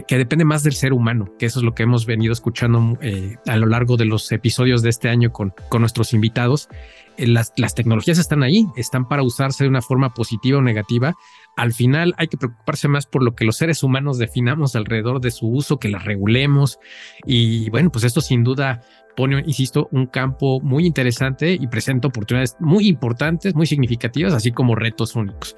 [0.00, 2.98] que, depende más del ser humano, que eso es lo que hemos venido escuchando
[3.46, 6.68] a lo largo de los episodios de este año con, con nuestros invitados.
[7.16, 11.14] Eh, las, las tecnologías están ahí, están para usarse de una forma positiva o negativa.
[11.56, 15.30] Al final hay que preocuparse más por lo que los seres humanos definamos alrededor de
[15.30, 16.78] su uso, que las regulemos.
[17.26, 18.82] Y bueno, pues esto sin duda
[19.16, 24.74] pone, insisto, un campo muy interesante y presenta oportunidades muy importantes, muy significativas, así como
[24.74, 25.56] retos únicos.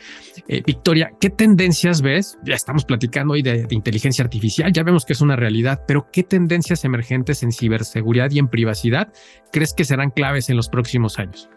[0.49, 2.39] Eh, Victoria, ¿qué tendencias ves?
[2.45, 6.09] Ya estamos platicando hoy de, de, inteligencia artificial, ya vemos que es una realidad, pero
[6.13, 9.13] ¿qué tendencias emergentes en ciberseguridad y en privacidad
[9.53, 11.49] crees que serán claves en los próximos años?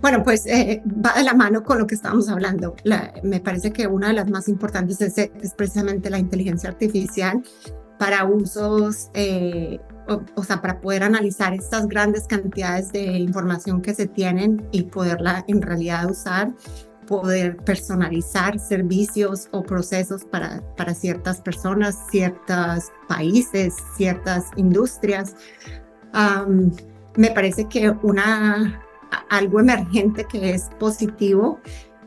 [0.00, 2.76] Bueno, pues eh, va de la mano con lo que estábamos hablando.
[3.24, 7.42] me parece que una de las más importantes es, es precisamente la inteligencia artificial
[7.98, 9.80] para usos, eh,
[10.34, 15.44] o, sea, para poder analizar estas grandes cantidades de información que se tienen y poderla
[15.48, 16.52] en realidad usar,
[17.06, 25.34] poder personalizar servicios o procesos para, para ciertas personas, ciertos países, ciertas industrias.
[27.16, 28.82] me parece que una
[29.30, 31.60] algo emergente que es positivo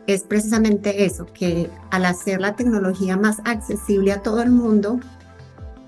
[0.08, 5.00] es precisamente eso, que al hacer la tecnología más accesible a todo el mundo,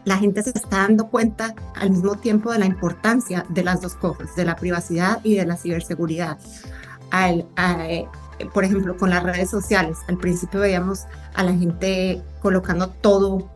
[0.06, 3.96] la gente se está dando cuenta al mismo tiempo de la importancia de las dos
[3.96, 6.38] cosas, de la privacidad y de la ciberseguridad.
[8.54, 13.50] por ejemplo, con las redes sociales, al principio veíamos a la gente colocando todo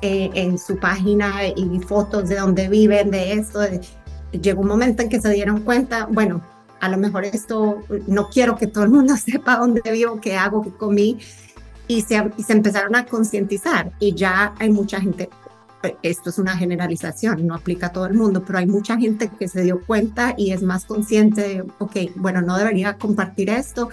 [0.00, 3.60] eh, en su página y fotos de dónde viven, de esto.
[4.32, 6.42] llegó un momento en que se dieron cuenta, bueno,
[6.80, 7.78] a lo mejor esto,
[8.08, 11.18] no quiero que todo el mundo sepa dónde vivo, qué hago, qué comí,
[11.86, 15.28] y se empezaron a concientizar y ya hay mucha gente,
[16.02, 19.48] esto es una generalización, no aplica a todo el mundo, pero hay mucha gente que
[19.48, 23.90] se dio cuenta y es más consciente de, ok, bueno, no debería compartir esto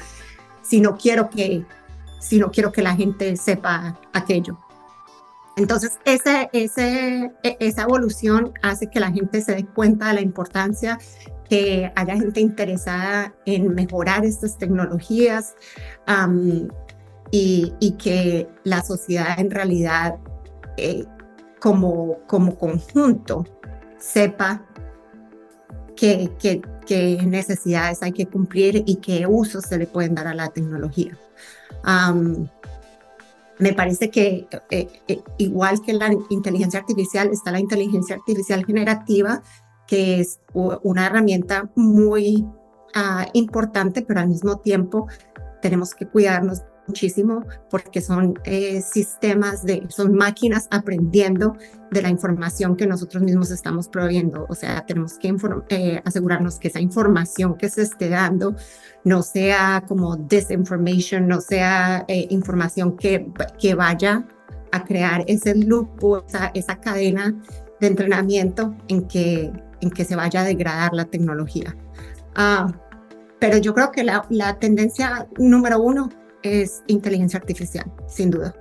[0.61, 1.65] si no quiero que,
[2.19, 4.57] si no quiero que la gente sepa aquello.
[5.55, 10.21] Entonces, ese, ese, e, esa evolución hace que la gente se dé cuenta de la
[10.21, 10.97] importancia
[11.49, 15.55] que haya gente interesada en mejorar estas tecnologías
[17.31, 20.15] y, que la sociedad en realidad
[20.77, 21.05] eh,
[21.59, 23.45] como, como conjunto
[23.97, 24.65] sepa
[25.95, 26.29] qué,
[27.25, 31.17] necesidades hay que cumplir y qué usos se le pueden dar a la tecnología.
[33.59, 39.43] me parece que eh, eh, igual que la inteligencia artificial está la inteligencia artificial generativa
[39.89, 42.45] que es una herramienta muy
[42.93, 45.07] ah, importante, pero al mismo tiempo
[45.63, 51.55] tenemos que cuidarnos muchísimo porque son eh, sistemas de, son máquinas aprendiendo
[51.91, 54.45] de la información que nosotros mismos estamos proveyendo.
[54.49, 55.35] O sea, tenemos que
[55.69, 58.55] eh, asegurarnos que esa información que se esté dando
[59.03, 64.27] no sea como disinformation, no sea eh, información que, que vaya
[64.71, 67.33] a crear ese loop esa, esa cadena
[67.79, 71.75] de entrenamiento en que en que se vaya a degradar la tecnología.
[72.35, 72.71] Ah,
[73.39, 76.09] pero yo creo que la, tendencia número uno
[76.43, 78.53] es inteligencia artificial, sin duda.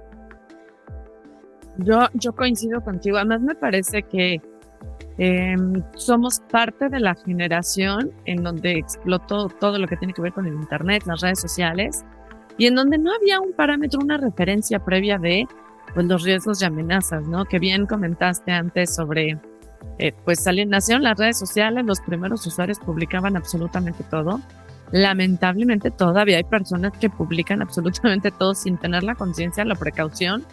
[1.78, 3.18] Yo, yo coincido contigo.
[3.18, 4.40] Además, me parece que
[5.18, 10.32] em, somos parte de la generación en donde explotó todo lo que tiene que ver
[10.32, 12.04] con el Internet, las redes sociales.
[12.60, 15.46] y en donde no había un parámetro, una referencia previa de
[15.94, 17.44] pues, los riesgos y amenazas, ¿no?
[17.44, 19.38] Que bien comentaste antes sobre,
[19.98, 24.40] eh, pues nacieron las redes sociales, los primeros usuarios publicaban absolutamente todo.
[24.90, 30.44] Lamentablemente todavía hay personas que publican absolutamente todo sin tener la conciencia, la precaución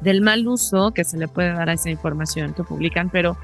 [0.00, 3.36] del mal uso que se le puede dar a esa información que publican, pero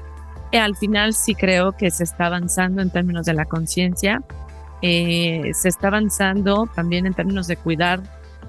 [0.51, 4.21] eh, al final sí creo que se está avanzando en términos de la conciencia,
[4.81, 8.01] eh, se está avanzando también en términos de cuidar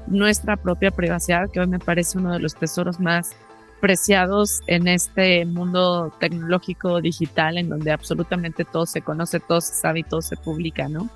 [0.06, 3.34] nuestra propia privacidad, que hoy me parece uno de los tesoros más
[3.80, 10.00] preciados en este mundo tecnológico digital, en donde absolutamente todo se conoce, todo se sabe
[10.00, 11.08] y todo se publica, ¿no?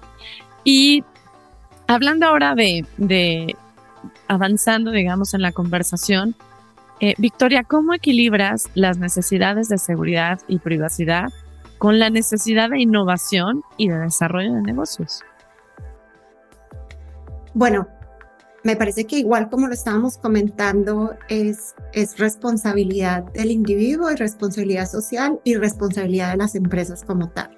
[0.71, 1.03] Y
[1.87, 3.57] hablando ahora de, de
[4.27, 6.37] avanzando, digamos, en la conversación,
[7.01, 11.33] eh, Victoria, ¿cómo equilibras las necesidades de seguridad y privacidad
[11.79, 15.23] con la necesidad de innovación y de desarrollo de negocios?
[17.55, 17.89] Bueno,
[18.63, 24.87] me parece que igual como lo estábamos comentando, es, es responsabilidad del individuo y responsabilidad
[24.87, 27.57] social y responsabilidad de las empresas como tal.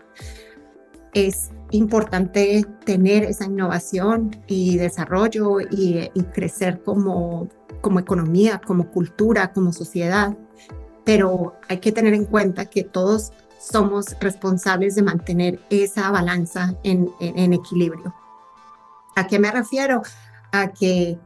[1.12, 7.48] Es importante tener esa innovación y desarrollo y, y crecer como
[7.80, 10.36] como economía, como cultura, como sociedad,
[11.04, 17.10] pero hay que tener en cuenta que todos somos responsables de mantener esa balanza en,
[17.52, 18.14] equilibrio.
[19.16, 20.02] ¿A qué me refiero?
[20.52, 21.18] A que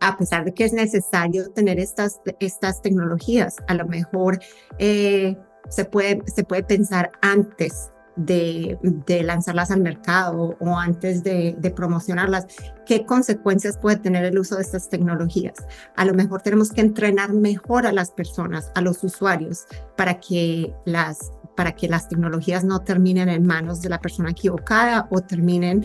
[0.00, 4.40] a pesar de que es necesario tener estas, estas tecnologías, a lo mejor
[4.78, 5.36] eh,
[5.68, 12.46] se, puede, se puede pensar antes de, lanzarlas al mercado o antes de, promocionarlas,
[12.86, 15.54] ¿qué consecuencias puede tener el uso de estas tecnologías?
[15.96, 19.66] A lo mejor tenemos que entrenar mejor a las personas, a los usuarios,
[19.96, 25.06] para que las, para que las tecnologías no terminen en manos de la persona equivocada
[25.10, 25.84] o terminen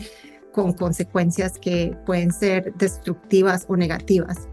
[0.52, 4.48] con consecuencias que pueden ser destructivas o negativas.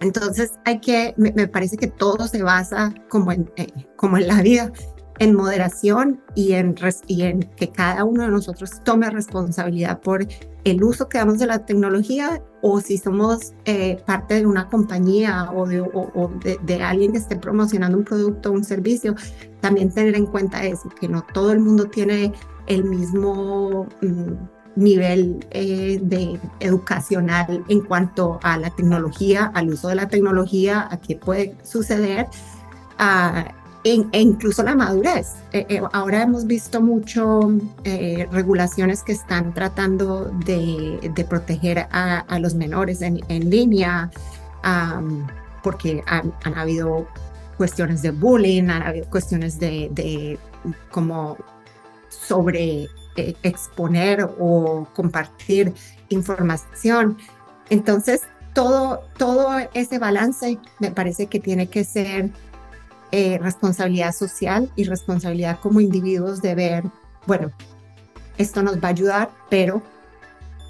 [0.00, 3.66] Entonces hay que, me, parece que todo se basa como en, eh,
[3.96, 4.70] como en la vida,
[5.18, 6.74] en moderación y en,
[7.06, 10.26] y en que cada uno de nosotros tome responsabilidad por
[10.64, 15.50] el uso que damos de la tecnología o si somos eh, parte de una compañía
[15.52, 19.14] o, de, de, alguien que esté promocionando un producto o un servicio,
[19.60, 22.32] también tener en cuenta eso, que no todo el mundo tiene
[22.66, 24.32] el mismo mm,
[24.76, 31.00] nivel eh, de educacional en cuanto a la tecnología, al uso de la tecnología, a
[31.00, 32.26] qué puede suceder.
[32.98, 35.34] Uh, e incluso la madurez.
[35.52, 37.52] Eh, eh, ahora hemos visto mucho
[37.84, 44.10] eh, regulaciones que están tratando de, proteger a, los menores en, línea,
[45.62, 47.06] porque han, habido
[47.56, 50.38] cuestiones de bullying, han habido cuestiones de, de
[50.90, 51.36] como
[52.08, 52.88] sobre
[53.42, 55.72] exponer o compartir
[56.08, 57.18] información.
[57.70, 58.22] Entonces,
[58.52, 62.30] todo, todo ese balance me parece que tiene que ser
[63.12, 66.84] eh, responsabilidad social y responsabilidad como individuos de ver,
[67.26, 67.50] bueno,
[68.38, 69.82] esto nos va a ayudar, pero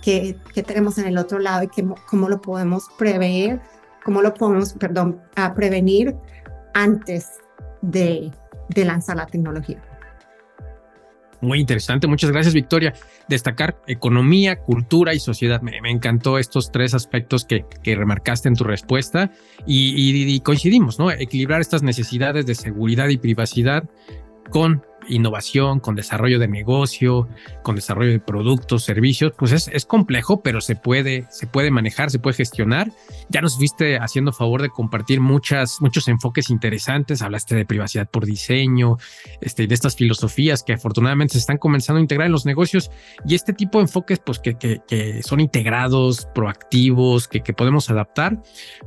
[0.02, 3.60] ¿qué, qué tenemos en el otro lado y qué, cómo lo podemos prever,
[4.04, 5.20] cómo lo podemos, perdón,
[5.54, 6.14] prevenir
[6.74, 7.28] antes
[7.82, 8.30] de,
[8.68, 9.82] de lanzar la tecnología?
[11.40, 12.94] Muy interesante, muchas gracias Victoria.
[13.28, 15.60] Destacar economía, cultura y sociedad.
[15.60, 19.30] Me, encantó estos tres aspectos que, que remarcaste en tu respuesta
[19.66, 21.10] y, y, coincidimos, ¿no?
[21.10, 23.84] Equilibrar estas necesidades de seguridad y privacidad
[24.50, 27.28] con innovación, con desarrollo de negocio,
[27.62, 32.10] con desarrollo de productos, servicios, pues es, es, complejo, pero se puede, se puede manejar,
[32.10, 32.90] se puede gestionar.
[33.28, 37.22] Ya nos fuiste haciendo favor de compartir muchas, muchos enfoques interesantes.
[37.22, 38.96] Hablaste de privacidad por diseño,
[39.40, 42.90] este, de estas filosofías que afortunadamente se están comenzando a integrar en los negocios
[43.26, 47.90] y este tipo de enfoques, pues que, que, que son integrados, proactivos, que, que podemos
[47.90, 48.42] adaptar,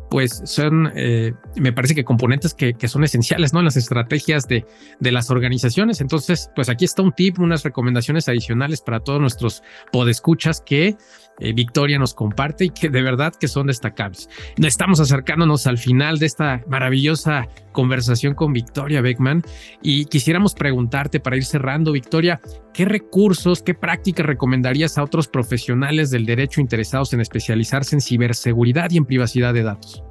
[0.10, 3.60] pues son, eh, me parece que componentes que, son esenciales, ¿no?
[3.60, 4.66] En las estrategias de,
[5.00, 6.02] de las organizaciones.
[6.10, 10.98] Entonces, pues aquí está un tip, unas recomendaciones adicionales para todos nuestros podescuchas que
[11.38, 14.28] eh, Victoria nos comparte y que de verdad que son destacables.
[14.58, 19.44] Estamos acercándonos al final de esta maravillosa conversación con Victoria Beckman
[19.84, 22.42] y quisiéramos preguntarte para ir cerrando, Victoria,
[22.74, 28.90] ¿qué recursos, qué prácticas recomendarías a otros profesionales del derecho interesados en especializarse en ciberseguridad
[28.90, 30.04] y en privacidad de datos?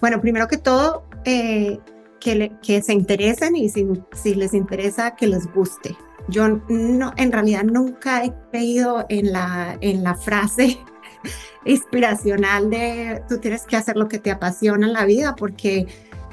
[0.00, 1.80] Bueno, primero que todo, eh,
[2.20, 5.96] que, se interesen y si, si les interesa que les guste.
[6.28, 10.78] Yo no, en realidad nunca he creído en la, en la frase
[11.64, 15.86] inspiracional de tú tienes que hacer lo que te apasiona en la vida porque,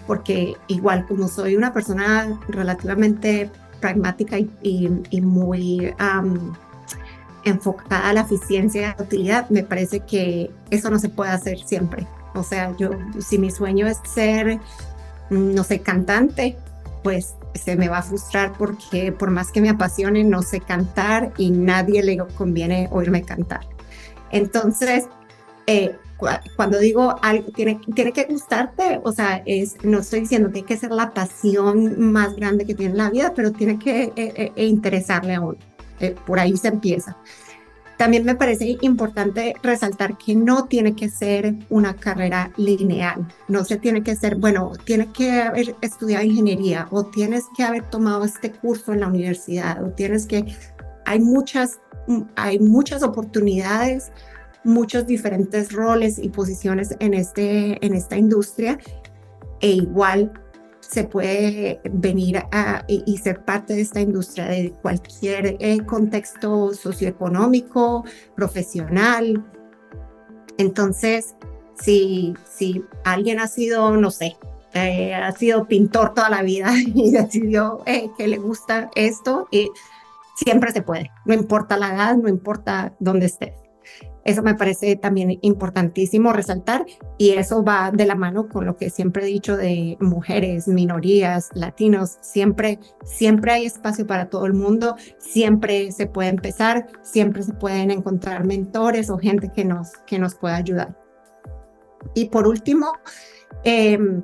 [0.06, 5.94] porque igual como soy una persona relativamente pragmática y, y, muy
[7.44, 11.60] enfocada a la eficiencia y la utilidad, me parece que eso no se puede hacer
[11.60, 12.06] siempre.
[12.34, 14.60] O sea, yo, si mi sueño es ser,
[15.30, 16.58] no sé, cantante,
[17.04, 21.34] pues se me va a frustrar porque por más que me apasione, no sé cantar
[21.38, 23.62] y nadie le conviene oírme cantar.
[24.32, 25.06] Entonces,
[25.66, 25.96] eh,
[26.56, 30.68] cuando digo algo tiene, tiene que gustarte, o sea, es, no estoy diciendo que tiene
[30.68, 34.66] que ser la pasión más grande que tiene la vida, pero tiene que eh, eh,
[34.66, 35.58] interesarle a uno.
[36.26, 37.18] por ahí se empieza.
[37.98, 43.78] También me parece importante resaltar que no tiene que ser una carrera lineal, no se
[43.78, 48.52] tiene que ser, bueno, tienes que haber estudiado ingeniería o tienes que haber tomado este
[48.52, 50.46] curso en la universidad o tienes que,
[51.06, 51.80] hay muchas,
[52.36, 54.12] hay muchas oportunidades,
[54.64, 58.78] muchos diferentes roles y posiciones en, este, en esta industria
[59.60, 60.32] e igual
[60.90, 68.06] se puede venir a, y, ser parte de esta industria de cualquier eh, contexto socioeconómico,
[68.36, 69.46] profesional.
[70.58, 71.36] Entonces,
[71.80, 74.38] si, si alguien ha sido, no sé,
[74.74, 79.70] eh, ha sido pintor toda la vida y decidió eh, que le gusta esto, y
[80.36, 83.67] siempre se puede, no importa la edad, no importa dónde estés.
[84.28, 86.86] Eso me parece también importantísimo resaltar
[87.18, 91.50] y eso va de la mano con lo que siempre he dicho de mujeres, minorías,
[91.54, 92.18] latinos.
[92.20, 97.90] Siempre, siempre hay espacio para todo el mundo, siempre se puede empezar, siempre se pueden
[97.90, 100.98] encontrar mentores o gente que nos, que nos pueda ayudar.
[102.14, 102.92] Y por último,
[103.64, 104.24] em,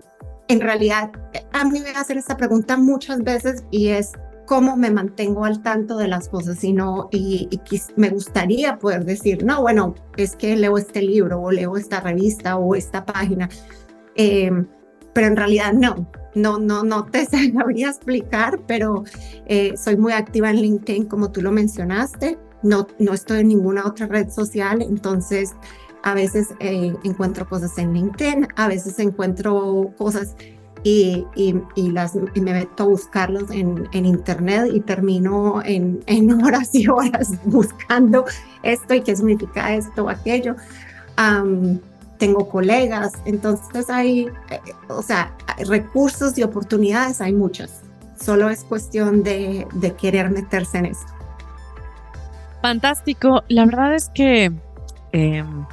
[0.49, 1.11] en realidad,
[1.53, 4.11] a mí me hacen esta pregunta muchas veces y es,
[4.45, 7.49] cómo me mantengo al tanto de las cosas y no y,
[7.95, 12.57] me gustaría poder decir no bueno es que leo este libro o leo esta revista
[12.57, 13.49] o esta página
[14.15, 14.67] em,
[15.13, 19.03] pero en realidad no no no no te sabría explicar pero
[19.45, 22.37] eh, soy muy activa en LinkedIn como tú lo mencionaste.
[22.63, 25.53] No no estoy en ninguna otra red social entonces
[26.03, 30.35] a veces eh, encuentro cosas en LinkedIn a veces encuentro cosas
[30.83, 36.31] y, y, las, y me meto a buscarlos en, en internet y termino en, en,
[36.43, 38.25] horas y horas buscando
[38.63, 40.55] esto y qué significa esto o aquello.
[42.17, 44.59] tengo colegas, entonces hay, eh,
[44.89, 45.35] o sea,
[45.67, 47.81] recursos y oportunidades hay muchas.
[48.19, 51.13] Solo es cuestión de, de querer meterse en esto.
[52.61, 53.43] Fantástico.
[53.49, 54.49] La verdad es que
[55.11, 55.65] em,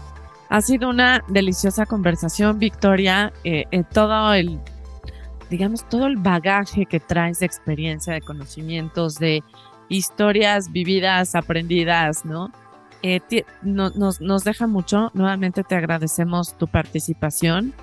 [0.48, 3.32] ha sido una deliciosa conversación, Victoria.
[3.44, 4.58] Eh, eh, todo el
[5.51, 9.42] digamos, todo el bagaje que traes de experiencia, de conocimientos, de
[9.88, 12.51] historias vividas, aprendidas, ¿no?
[13.03, 13.20] Eh,
[13.62, 15.11] nos, nos deja mucho.
[15.14, 17.74] Nuevamente te agradecemos tu participación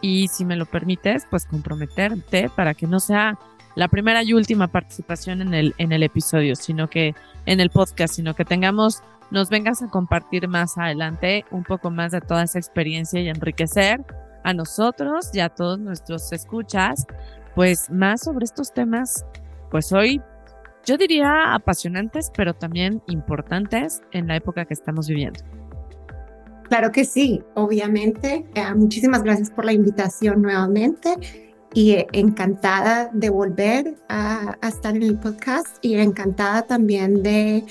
[0.00, 3.38] y si me lo permites, pues comprometerte para que no sea
[3.74, 7.14] la primera y última participación en el, en el episodio, sino que
[7.46, 12.12] en el podcast, sino que tengamos, nos vengas a compartir más adelante un poco más
[12.12, 14.04] de toda esa experiencia y enriquecer
[14.44, 17.06] a nosotros y a todos nuestros escuchas,
[17.54, 19.24] pues más sobre estos temas,
[19.70, 20.20] pues hoy
[20.84, 25.40] yo diría apasionantes, pero también importantes en la época que estamos viviendo.
[26.68, 28.46] Claro que sí, obviamente.
[28.54, 31.14] Eh, muchísimas gracias por la invitación nuevamente
[31.74, 37.64] y eh, encantada de volver a, estar en el podcast y encantada también de,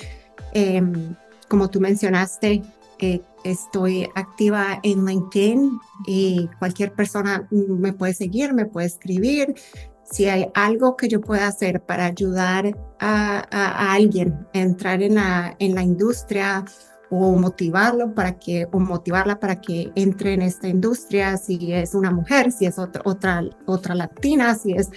[0.54, 1.16] em,
[1.48, 2.64] como tú mencionaste,
[3.00, 9.56] eh, Estoy activa en LinkedIn y cualquier persona me puede seguir, me puede escribir.
[10.04, 15.56] Si hay algo que yo pueda hacer para ayudar a, alguien a entrar en la,
[15.60, 16.66] en la industria
[17.10, 22.12] o motivarlo para que o motivarla para que entre en esta industria si es una
[22.12, 24.90] mujer si es otra otra otra latina si es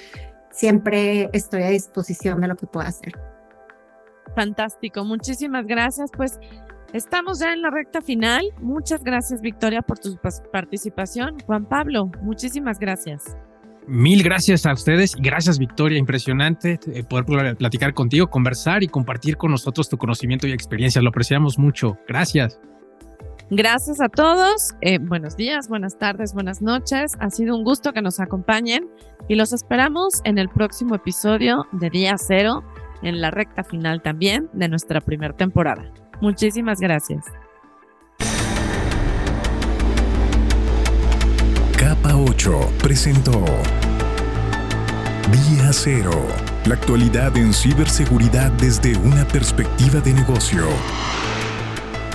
[0.50, 3.12] siempre estoy a disposición de lo que pueda hacer
[4.34, 6.40] fantástico muchísimas gracias pues
[6.92, 8.44] Estamos ya en la recta final.
[8.60, 10.18] Muchas gracias, Victoria, por tu
[10.52, 11.38] participación.
[11.46, 13.36] Juan Pablo, muchísimas gracias.
[13.86, 15.98] Mil gracias a ustedes gracias, Victoria.
[15.98, 21.00] Impresionante eh, poder platicar contigo, conversar y compartir con nosotros tu conocimiento y experiencia.
[21.00, 21.96] Lo apreciamos mucho.
[22.06, 22.60] Gracias.
[23.50, 24.74] Gracias a todos.
[24.80, 27.16] Eh, buenos días, buenas tardes, buenas noches.
[27.18, 28.88] Ha sido un gusto que nos acompañen
[29.26, 32.62] y los esperamos en el próximo episodio de Día Cero,
[33.02, 35.92] en la recta final también de nuestra primera temporada.
[36.20, 37.24] Muchísimas gracias.
[41.78, 43.44] Capa 8 presentó
[45.32, 46.26] Día Cero.
[46.66, 50.64] La actualidad en ciberseguridad desde una perspectiva de negocio.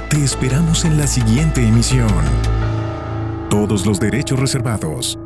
[0.10, 2.10] Te esperamos en la siguiente emisión.
[3.50, 5.18] Todos los derechos reservados.